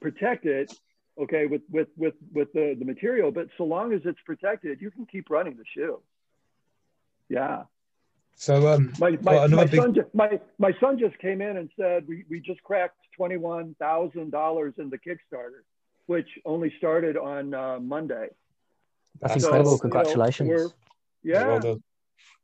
protect 0.00 0.44
it, 0.44 0.72
okay, 1.18 1.46
with 1.46 1.62
with 1.70 1.88
with 1.96 2.14
with 2.32 2.52
the 2.52 2.76
the 2.78 2.84
material. 2.84 3.30
But 3.30 3.48
so 3.56 3.64
long 3.64 3.92
as 3.92 4.00
it's 4.04 4.20
protected, 4.24 4.80
you 4.80 4.90
can 4.90 5.06
keep 5.06 5.30
running 5.30 5.56
the 5.56 5.64
shoe. 5.74 6.00
Yeah. 7.28 7.64
So 8.36 8.68
um, 8.68 8.92
my 9.00 9.18
my, 9.20 9.46
my 9.48 9.64
big... 9.64 9.80
son 9.80 9.94
just, 9.94 10.14
my 10.14 10.40
my 10.58 10.72
son 10.80 10.98
just 10.98 11.18
came 11.18 11.40
in 11.40 11.56
and 11.56 11.68
said 11.78 12.06
we, 12.06 12.24
we 12.30 12.40
just 12.40 12.62
cracked 12.62 12.96
twenty 13.16 13.36
one 13.36 13.74
thousand 13.80 14.30
dollars 14.30 14.74
in 14.78 14.90
the 14.90 14.98
Kickstarter, 14.98 15.62
which 16.06 16.28
only 16.44 16.72
started 16.78 17.16
on 17.16 17.52
uh, 17.52 17.80
Monday. 17.80 18.28
That's 19.20 19.42
so, 19.42 19.48
incredible! 19.48 19.78
Congratulations. 19.78 20.48
You 20.48 20.56
know, 20.56 20.70
we're, 21.24 21.32
yeah, 21.32 21.58
well 21.58 21.82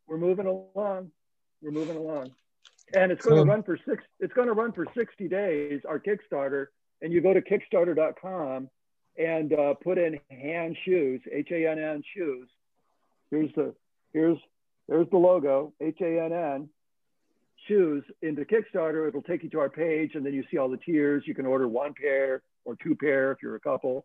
we're 0.09 0.19
moving 0.19 0.47
along. 0.47 1.13
We're 1.63 1.71
moving 1.71 1.97
along, 1.97 2.33
and 2.93 3.13
it's 3.13 3.25
going 3.25 3.39
so, 3.39 3.45
to 3.45 3.51
run 3.51 3.63
for 3.63 3.79
six. 3.89 4.03
It's 4.19 4.35
going 4.35 4.49
to 4.49 4.53
run 4.53 4.73
for 4.73 4.87
sixty 4.97 5.29
days. 5.29 5.83
Our 5.89 6.01
Kickstarter, 6.01 6.67
and 7.03 7.13
you 7.13 7.21
go 7.21 7.35
to 7.35 7.41
Kickstarter.com 7.41 8.69
and 9.17 9.53
uh, 9.53 9.75
put 9.75 9.99
in 9.99 10.19
Hann 10.31 10.77
shoes, 10.85 11.21
H 11.31 11.49
A 11.53 11.71
N 11.71 11.79
N 11.79 12.03
shoes. 12.15 12.49
Here's 13.31 13.53
the 13.55 13.75
here's 14.13 14.39
there's 14.89 15.09
the 15.11 15.17
logo, 15.17 15.73
H 15.81 15.99
A 16.01 16.25
N 16.25 16.33
N, 16.33 16.69
shoes 17.69 18.05
into 18.23 18.45
Kickstarter. 18.45 19.09
It'll 19.09 19.23
take 19.23 19.43
you 19.43 19.51
to 19.51 19.61
our 19.61 19.71
page, 19.71 20.13
and 20.15 20.25
then 20.25 20.35
you 20.35 20.45
see 20.51 20.59
all 20.59 20.69
the 20.69 20.77
tiers. 20.79 21.25
You 21.27 21.35
can 21.35 21.47
order 21.47 21.69
one 21.69 21.95
pair 21.95 22.43
or 22.65 22.77
two 22.83 22.95
pair 22.95 23.33
if 23.33 23.39
you're 23.43 23.57
a 23.57 23.61
couple. 23.61 24.05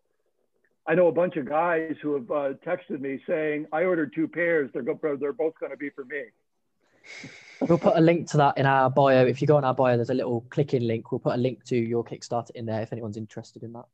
I 0.86 0.94
know 0.94 1.08
a 1.08 1.12
bunch 1.12 1.36
of 1.36 1.46
guys 1.46 1.94
who 2.02 2.14
have 2.14 2.30
uh, 2.30 2.52
texted 2.66 3.00
me 3.00 3.20
saying, 3.26 3.66
"I 3.72 3.84
ordered 3.84 4.12
two 4.14 4.28
pairs. 4.28 4.70
They're 4.72 4.82
go- 4.82 5.16
they're 5.16 5.32
both 5.32 5.54
going 5.58 5.72
to 5.72 5.78
be 5.78 5.90
for 5.90 6.04
me." 6.04 6.24
We'll 7.60 7.78
put 7.78 7.96
a 7.96 8.00
link 8.00 8.28
to 8.30 8.36
that 8.38 8.56
in 8.56 8.64
our 8.64 8.88
bio. 8.88 9.26
If 9.26 9.42
you 9.42 9.46
go 9.46 9.56
on 9.56 9.64
our 9.64 9.74
bio, 9.74 9.96
there's 9.96 10.10
a 10.10 10.14
little 10.14 10.42
click-in 10.48 10.86
link. 10.86 11.12
We'll 11.12 11.18
put 11.18 11.34
a 11.34 11.38
link 11.38 11.64
to 11.64 11.76
your 11.76 12.02
Kickstarter 12.02 12.50
in 12.54 12.64
there 12.64 12.80
if 12.80 12.92
anyone's 12.92 13.18
interested 13.18 13.62
in 13.62 13.72
that. 13.74 13.84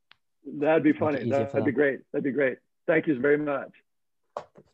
That'd 0.46 0.84
be 0.84 0.92
funny. 0.92 1.28
That'd 1.28 1.64
be 1.64 1.72
great. 1.72 2.00
That'd 2.12 2.24
be 2.24 2.30
great. 2.30 2.58
Thank 2.86 3.08
you 3.08 3.18
very 3.18 3.38
much. 3.38 3.70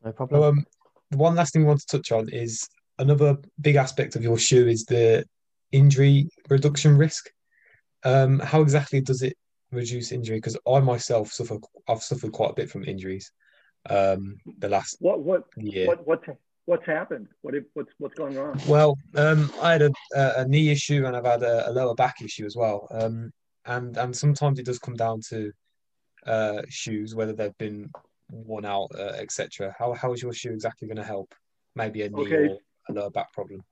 No 0.04 0.12
problem. 0.12 0.42
um, 0.42 0.66
the 1.10 1.16
one 1.16 1.34
last 1.34 1.52
thing 1.52 1.62
we 1.62 1.68
want 1.68 1.80
to 1.80 1.86
touch 1.86 2.12
on 2.12 2.28
is 2.28 2.68
another 2.98 3.38
big 3.60 3.76
aspect 3.76 4.16
of 4.16 4.22
your 4.22 4.38
shoe 4.38 4.66
is 4.68 4.84
the 4.84 5.24
injury 5.70 6.28
reduction 6.50 6.98
risk. 6.98 7.30
Um, 8.04 8.38
how 8.40 8.60
exactly 8.60 9.00
does 9.00 9.22
it 9.22 9.36
reduce 9.70 10.12
injury? 10.12 10.36
Because 10.36 10.58
I 10.68 10.80
myself 10.80 11.32
suffer, 11.32 11.58
I've 11.88 12.02
suffered 12.02 12.32
quite 12.32 12.50
a 12.50 12.54
bit 12.54 12.70
from 12.70 12.84
injuries. 12.84 13.32
Um, 13.88 14.36
the 14.58 14.68
last 14.68 14.96
what 15.00 15.20
what 15.20 15.44
year. 15.56 15.88
What 15.88 16.06
what 16.06 16.24
what's 16.66 16.86
happened? 16.86 17.28
What 17.42 17.54
what's 17.74 17.90
what's 17.98 18.14
going 18.14 18.38
on? 18.38 18.60
Well, 18.66 18.96
um, 19.16 19.52
I 19.60 19.72
had 19.72 19.82
a, 19.82 19.92
a, 20.14 20.46
knee 20.46 20.70
issue 20.70 21.06
and 21.06 21.16
I've 21.16 21.24
had 21.24 21.42
a, 21.42 21.68
a 21.68 21.72
lower 21.72 21.94
back 21.94 22.22
issue 22.22 22.46
as 22.46 22.56
well. 22.56 22.88
Um, 22.90 23.32
and 23.66 23.96
and 23.96 24.16
sometimes 24.16 24.58
it 24.58 24.66
does 24.66 24.78
come 24.78 24.94
down 24.94 25.20
to 25.28 25.52
uh, 26.26 26.62
shoes, 26.68 27.14
whether 27.14 27.32
they've 27.32 27.56
been 27.58 27.90
worn 28.30 28.64
out, 28.64 28.90
uh, 28.94 29.14
etc. 29.18 29.74
How 29.78 29.92
how 29.92 30.12
is 30.12 30.22
your 30.22 30.32
shoe 30.32 30.52
exactly 30.52 30.88
going 30.88 30.96
to 30.96 31.04
help? 31.04 31.34
Maybe 31.74 32.02
a 32.02 32.10
knee 32.10 32.22
okay. 32.22 32.48
or 32.48 32.58
a 32.88 32.92
lower 32.92 33.10
back 33.10 33.32
problem. 33.32 33.64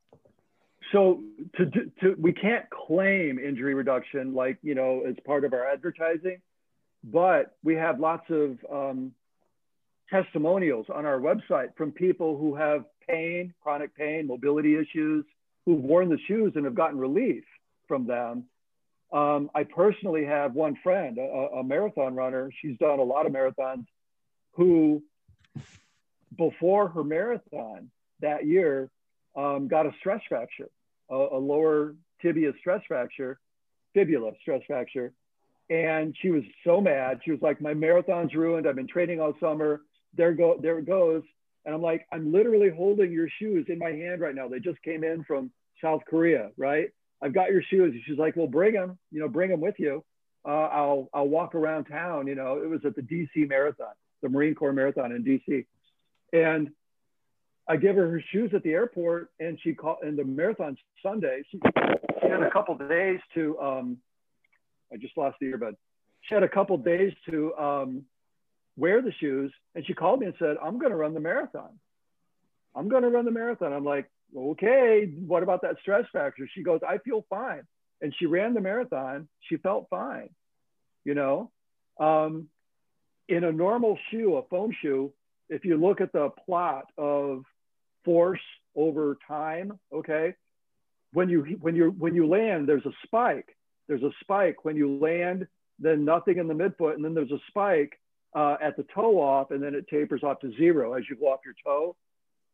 So 0.92 1.22
to, 1.57 1.66
to 2.00 2.16
we 2.18 2.33
can't 2.33 2.68
claim 2.70 3.38
injury 3.38 3.74
reduction 3.74 4.35
like 4.35 4.59
you 4.62 4.74
know 4.74 5.03
as 5.09 5.14
part 5.24 5.44
of 5.44 5.53
our 5.53 5.66
advertising, 5.66 6.40
but 7.05 7.57
we 7.62 7.74
have 7.74 8.00
lots 8.00 8.29
of 8.31 8.59
um, 8.72 9.12
testimonials 10.11 10.87
on 10.92 11.07
our 11.07 11.18
website 11.18 11.77
from 11.77 11.92
people 11.92 12.37
who 12.37 12.55
have 12.55 12.85
pain, 13.09 13.55
chronic 13.62 13.94
pain, 13.96 14.27
mobility 14.27 14.77
issues, 14.77 15.25
who've 15.64 15.83
worn 15.83 16.09
the 16.09 16.18
shoes 16.27 16.53
and 16.57 16.64
have 16.64 16.75
gotten 16.75 16.99
relief 16.99 17.44
from 17.87 18.07
them. 18.07 18.44
Um, 19.12 19.51
I 19.55 19.64
personally 19.64 20.25
have 20.25 20.55
one 20.55 20.77
friend, 20.83 21.18
a, 21.18 21.59
a, 21.59 21.64
marathon 21.64 22.14
runner. 22.14 22.51
She's 22.61 22.79
done 22.79 23.01
a 23.01 23.03
lot 23.03 23.27
of 23.27 23.33
marathons, 23.33 23.85
who 24.53 25.03
before 26.37 26.88
her 26.88 27.03
marathon 27.03 27.90
that 28.20 28.46
year 28.46 28.88
um, 29.37 29.66
got 29.66 29.87
a 29.87 29.92
stress 29.99 30.20
fracture, 30.29 30.70
a, 31.11 31.14
a 31.14 31.38
lower 31.38 31.96
tibia 32.23 32.53
stress 32.61 32.83
fracture, 32.87 33.40
fibula 33.94 34.31
stress 34.40 34.62
fracture. 34.66 35.12
And 35.68 36.16
she 36.20 36.31
was 36.31 36.44
so 36.64 36.81
mad. 36.81 37.20
She 37.25 37.31
was 37.31 37.40
like, 37.42 37.61
"My 37.61 37.75
marathon's 37.75 38.35
ruined. 38.35 38.66
I've 38.66 38.77
been 38.77 38.88
training 38.88 39.20
all 39.20 39.35
summer 39.40 39.81
there 40.14 40.33
go 40.33 40.59
there 40.61 40.79
it 40.79 40.87
goes. 40.87 41.23
And 41.64 41.75
i'm 41.75 41.83
like 41.83 42.07
i'm 42.12 42.33
literally 42.33 42.70
holding 42.70 43.12
your 43.12 43.29
shoes 43.38 43.66
in 43.68 43.79
my 43.79 43.90
hand 43.90 44.20
right 44.20 44.35
now. 44.35 44.49
They 44.49 44.61
just 44.61 44.83
came 44.83 45.05
in 45.05 45.25
from 45.25 45.51
south 45.83 46.03
korea 46.09 46.51
right? 46.57 46.90
I've 47.23 47.35
got 47.35 47.51
your 47.51 47.62
shoes. 47.62 47.94
She's 48.07 48.18
like 48.18 48.37
well 48.37 48.46
bring 48.46 48.75
them 48.75 48.99
you 49.11 49.20
know 49.20 49.29
bring 49.29 49.51
them 49.51 49.61
with 49.61 49.77
you. 49.79 50.05
Uh, 50.46 50.68
i'll 50.73 51.09
i'll 51.12 51.29
walk 51.29 51.55
around 51.55 51.85
town. 51.85 52.27
You 52.27 52.35
know 52.35 52.61
it 52.62 52.68
was 52.68 52.81
at 52.85 52.96
the 52.96 53.03
dc 53.03 53.49
marathon 53.49 53.94
the 54.23 54.29
marine 54.29 54.55
corps 54.55 54.73
marathon 54.73 55.12
in 55.12 55.25
dc 55.25 55.66
and 56.33 56.70
i 57.68 57.77
give 57.77 57.96
her 57.96 58.11
her 58.11 58.23
shoes 58.33 58.51
at 58.55 58.62
the 58.62 58.70
airport 58.70 59.31
and 59.40 59.59
she 59.62 59.75
called 59.75 59.99
and 60.03 60.18
the 60.18 60.25
marathon 60.25 60.77
sunday 61.03 61.42
she, 61.51 61.59
she 62.20 62.29
had 62.29 62.42
a 62.42 62.51
couple 62.51 62.75
days 62.77 63.18
to 63.35 63.59
um 63.61 63.96
i 64.92 64.96
just 64.96 65.16
lost 65.16 65.37
the 65.40 65.46
earbud. 65.46 65.75
She 66.23 66.35
had 66.35 66.42
a 66.42 66.49
couple 66.49 66.77
days 66.79 67.12
to 67.31 67.55
um 67.57 68.05
wear 68.77 69.03
the 69.03 69.12
shoes. 69.20 69.53
And 69.74 69.87
she 69.87 69.94
called 69.94 70.20
me 70.20 70.26
and 70.26 70.35
said, 70.38 70.56
I'm 70.62 70.78
going 70.78 70.90
to 70.90 70.96
run 70.96 71.14
the 71.14 71.20
marathon. 71.20 71.78
I'm 72.74 72.88
going 72.88 73.02
to 73.02 73.09
run 73.09 73.24
the 73.24 73.30
marathon. 73.30 73.72
I'm 73.72 73.85
like, 73.85 74.11
okay, 74.37 75.06
what 75.26 75.42
about 75.42 75.62
that 75.62 75.76
stress 75.80 76.04
factor? 76.12 76.48
She 76.54 76.62
goes, 76.62 76.80
I 76.87 76.98
feel 76.98 77.24
fine. 77.28 77.62
And 78.00 78.14
she 78.18 78.26
ran 78.26 78.54
the 78.54 78.61
marathon. 78.61 79.28
She 79.48 79.56
felt 79.56 79.87
fine, 79.90 80.30
you 81.04 81.14
know? 81.14 81.50
Um, 81.98 82.48
in 83.28 83.44
a 83.44 83.52
normal 83.52 83.98
shoe, 84.11 84.37
a 84.37 84.42
foam 84.44 84.72
shoe, 84.80 85.12
if 85.48 85.64
you 85.64 85.76
look 85.76 86.00
at 86.00 86.12
the 86.12 86.30
plot 86.46 86.87
of 86.96 87.44
force 88.04 88.40
over 88.74 89.18
time, 89.26 89.78
okay, 89.92 90.35
when 91.12 91.28
you 91.28 91.59
when 91.61 91.74
you 91.74 91.90
when 91.90 92.14
you 92.14 92.26
land, 92.28 92.68
there's 92.68 92.87
a 92.87 92.92
spike. 93.04 93.56
There's 93.88 94.02
a 94.02 94.12
spike 94.20 94.64
when 94.64 94.76
you 94.76 94.98
land, 94.98 95.48
then 95.80 96.04
nothing 96.04 96.38
in 96.38 96.46
the 96.46 96.54
midfoot, 96.54 96.94
and 96.94 97.04
then 97.04 97.14
there's 97.14 97.33
a 97.33 97.40
spike 97.48 97.98
uh, 98.35 98.57
at 98.61 98.77
the 98.77 98.85
toe 98.95 99.21
off 99.21 99.51
and 99.51 99.62
then 99.62 99.75
it 99.75 99.88
tapers 99.88 100.23
off 100.23 100.40
to 100.40 100.53
zero 100.57 100.95
as 100.95 101.05
you 101.09 101.16
go 101.16 101.27
off 101.27 101.40
your 101.45 101.55
toe. 101.64 101.97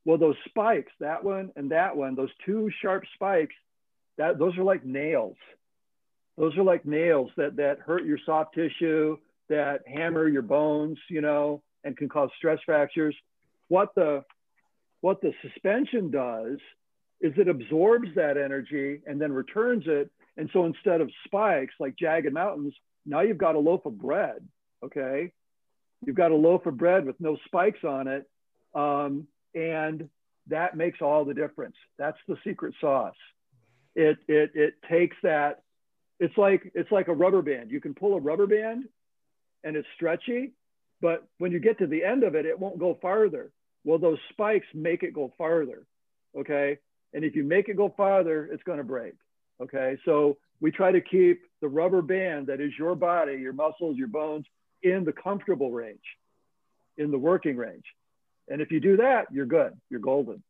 Well, 0.05 0.19
those 0.19 0.37
spikes, 0.49 0.93
that 1.01 1.25
one 1.25 1.51
and 1.57 1.71
that 1.73 1.97
one, 1.97 2.15
those 2.15 2.31
two 2.45 2.71
sharp 2.81 3.05
spikes, 3.15 3.55
that 4.19 4.39
those 4.39 4.57
are 4.57 4.62
like 4.62 4.85
nails. 4.85 5.37
Those 6.39 6.57
are 6.57 6.62
like 6.62 6.85
nails 6.85 7.31
that 7.37 7.57
that 7.57 7.81
hurt 7.81 8.05
your 8.05 8.19
soft 8.25 8.55
tissue, 8.55 9.17
that 9.49 9.83
hammer 9.87 10.29
your 10.29 10.43
bones, 10.43 10.99
you 11.09 11.21
know, 11.21 11.62
and 11.85 11.97
can 11.97 12.09
cause 12.09 12.31
stress 12.37 12.59
fractures. 12.65 13.17
What 13.69 13.95
the 13.95 14.25
what 15.01 15.21
the 15.21 15.33
suspension 15.43 16.11
does 16.11 16.59
is 17.21 17.33
it 17.37 17.49
absorbs 17.49 18.09
that 18.15 18.37
energy 18.37 19.01
and 19.07 19.21
then 19.21 19.33
returns 19.33 19.85
it. 19.87 20.11
And 20.37 20.51
so 20.53 20.67
instead 20.67 21.01
of 21.01 21.11
spikes 21.25 21.75
like 21.81 21.97
jagged 21.97 22.33
mountains, 22.33 22.75
now 23.07 23.21
you've 23.21 23.39
got 23.39 23.55
a 23.55 23.59
loaf 23.59 23.87
of 23.87 23.99
bread. 23.99 24.47
Okay. 24.85 25.33
You've 26.07 26.16
got 26.16 26.31
a 26.31 26.37
loaf 26.37 26.64
of 26.64 26.79
bread 26.79 27.05
with 27.05 27.21
no 27.21 27.37
spikes 27.45 27.85
on 27.85 28.09
it. 28.09 28.27
Um, 28.75 29.27
and 29.55 30.09
that 30.47 30.77
makes 30.77 31.03
all 31.03 31.25
the 31.25 31.35
difference. 31.35 31.75
That's 31.99 32.19
the 32.29 32.37
secret 32.45 32.75
sauce. 32.81 33.16
It, 33.95 34.16
it, 34.29 34.53
it 34.55 34.75
takes 34.88 35.16
that, 35.23 35.62
it's 36.21 36.37
like, 36.38 36.71
it's 36.75 36.92
like 36.92 37.09
a 37.09 37.14
rubber 37.14 37.42
band. 37.42 37.71
You 37.71 37.81
can 37.81 37.92
pull 37.92 38.14
a 38.14 38.21
rubber 38.21 38.47
band 38.47 38.85
and 39.64 39.77
it's 39.77 39.88
stretchy, 39.97 40.53
but 41.01 41.27
when 41.38 41.51
you 41.51 41.59
get 41.59 41.79
to 41.79 41.87
the 41.87 42.05
end 42.05 42.23
of 42.23 42.35
it, 42.35 42.47
it 42.47 42.59
won't 42.59 42.79
go 42.79 42.97
farther. 43.03 43.51
Well, 43.85 43.99
those 43.99 44.19
spikes 44.31 44.66
make 44.75 45.03
it 45.03 45.12
go 45.12 45.33
farther. 45.37 45.85
Okay. 46.38 46.79
And 47.12 47.25
if 47.25 47.35
you 47.35 47.42
make 47.42 47.69
it 47.69 47.77
go 47.77 47.92
farther, 47.97 48.49
it's 48.53 48.62
going 48.62 48.79
to 48.79 48.85
break. 48.85 49.14
Okay. 49.61 49.97
So 50.05 50.37
we 50.61 50.71
try 50.71 50.92
to 50.92 51.01
keep 51.01 51.42
the 51.61 51.69
rubber 51.69 52.03
band 52.03 52.47
that 52.49 52.61
is 52.61 52.73
your 52.79 52.95
body, 52.95 53.35
your 53.35 53.53
muscles, 53.53 53.97
your 53.97 54.09
bones, 54.09 54.47
in 54.92 55.05
the 55.05 55.12
comfortable 55.12 55.70
range, 55.70 56.16
in 56.96 57.11
the 57.11 57.18
working 57.18 57.57
range. 57.57 57.85
And 58.49 58.61
if 58.61 58.70
you 58.70 58.79
do 58.79 58.96
that, 58.99 59.27
you're 59.33 59.46
good. 59.46 59.72
You're 59.90 60.01
golden. 60.01 60.42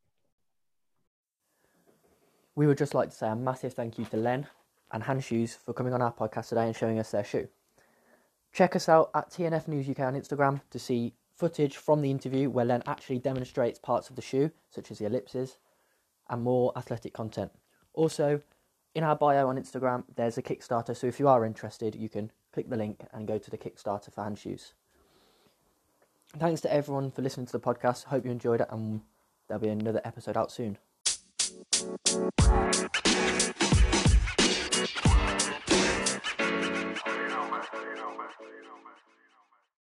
We 2.55 2.66
would 2.66 2.79
just 2.79 2.94
like 2.94 3.11
to 3.11 3.16
say 3.16 3.29
a 3.29 3.37
massive 3.37 3.75
thank 3.75 3.99
you 3.99 4.05
to 4.07 4.16
Len 4.16 4.46
and 4.92 5.03
Hann 5.03 5.20
Shoes 5.20 5.59
for 5.64 5.72
coming 5.72 5.92
on 5.94 6.03
our 6.03 6.12
podcast 6.12 6.49
today 6.49 6.66
and 6.66 6.77
showing 6.77 6.99
us 6.99 7.11
their 7.11 7.25
shoe. 7.25 7.49
Check 8.53 8.77
us 8.77 8.88
out 8.88 9.11
at 9.14 9.31
TNF 9.31 9.68
News 9.68 9.88
UK 9.88 10.01
on 10.01 10.14
Instagram 10.14 10.61
to 10.70 10.79
see 10.79 11.14
footage 11.35 11.77
from 11.77 12.01
the 12.01 12.11
interview 12.11 12.49
where 12.49 12.64
Len 12.64 12.83
actually 12.87 13.18
demonstrates 13.18 13.79
parts 13.79 14.09
of 14.09 14.16
the 14.16 14.22
shoe, 14.22 14.51
such 14.70 14.90
as 14.90 14.99
the 14.99 15.07
ellipses, 15.07 15.59
and 16.29 16.42
more 16.42 16.72
athletic 16.77 17.12
content. 17.12 17.53
Also, 17.92 18.40
in 18.94 19.05
our 19.05 19.16
bio 19.16 19.49
on 19.49 19.59
Instagram, 19.59 20.05
there's 20.14 20.38
a 20.38 20.42
Kickstarter, 20.42 20.96
so 20.96 21.07
if 21.07 21.20
you 21.20 21.29
are 21.29 21.44
interested, 21.44 21.94
you 21.94 22.09
can 22.09 22.33
click 22.57 22.71
the 22.71 22.77
link 22.77 23.03
and 23.12 23.29
go 23.29 23.37
to 23.37 23.51
the 23.51 23.59
Kickstarter 23.59 24.11
for 24.11 24.25
Hann 24.25 24.35
shoes. 24.35 24.73
Thanks 26.38 26.62
to 26.62 26.73
everyone 26.73 27.11
for 27.11 27.21
listening 27.21 27.45
to 27.45 27.53
the 27.53 27.61
podcast. 27.61 28.05
Hope 28.05 28.25
you 28.25 28.31
enjoyed 28.31 28.62
it, 28.62 28.69
and 28.71 29.03
there'll 29.47 29.61
be 29.61 29.69
another 29.69 30.01
episode 30.07 30.38
out 30.38 30.51
soon. 30.51 30.79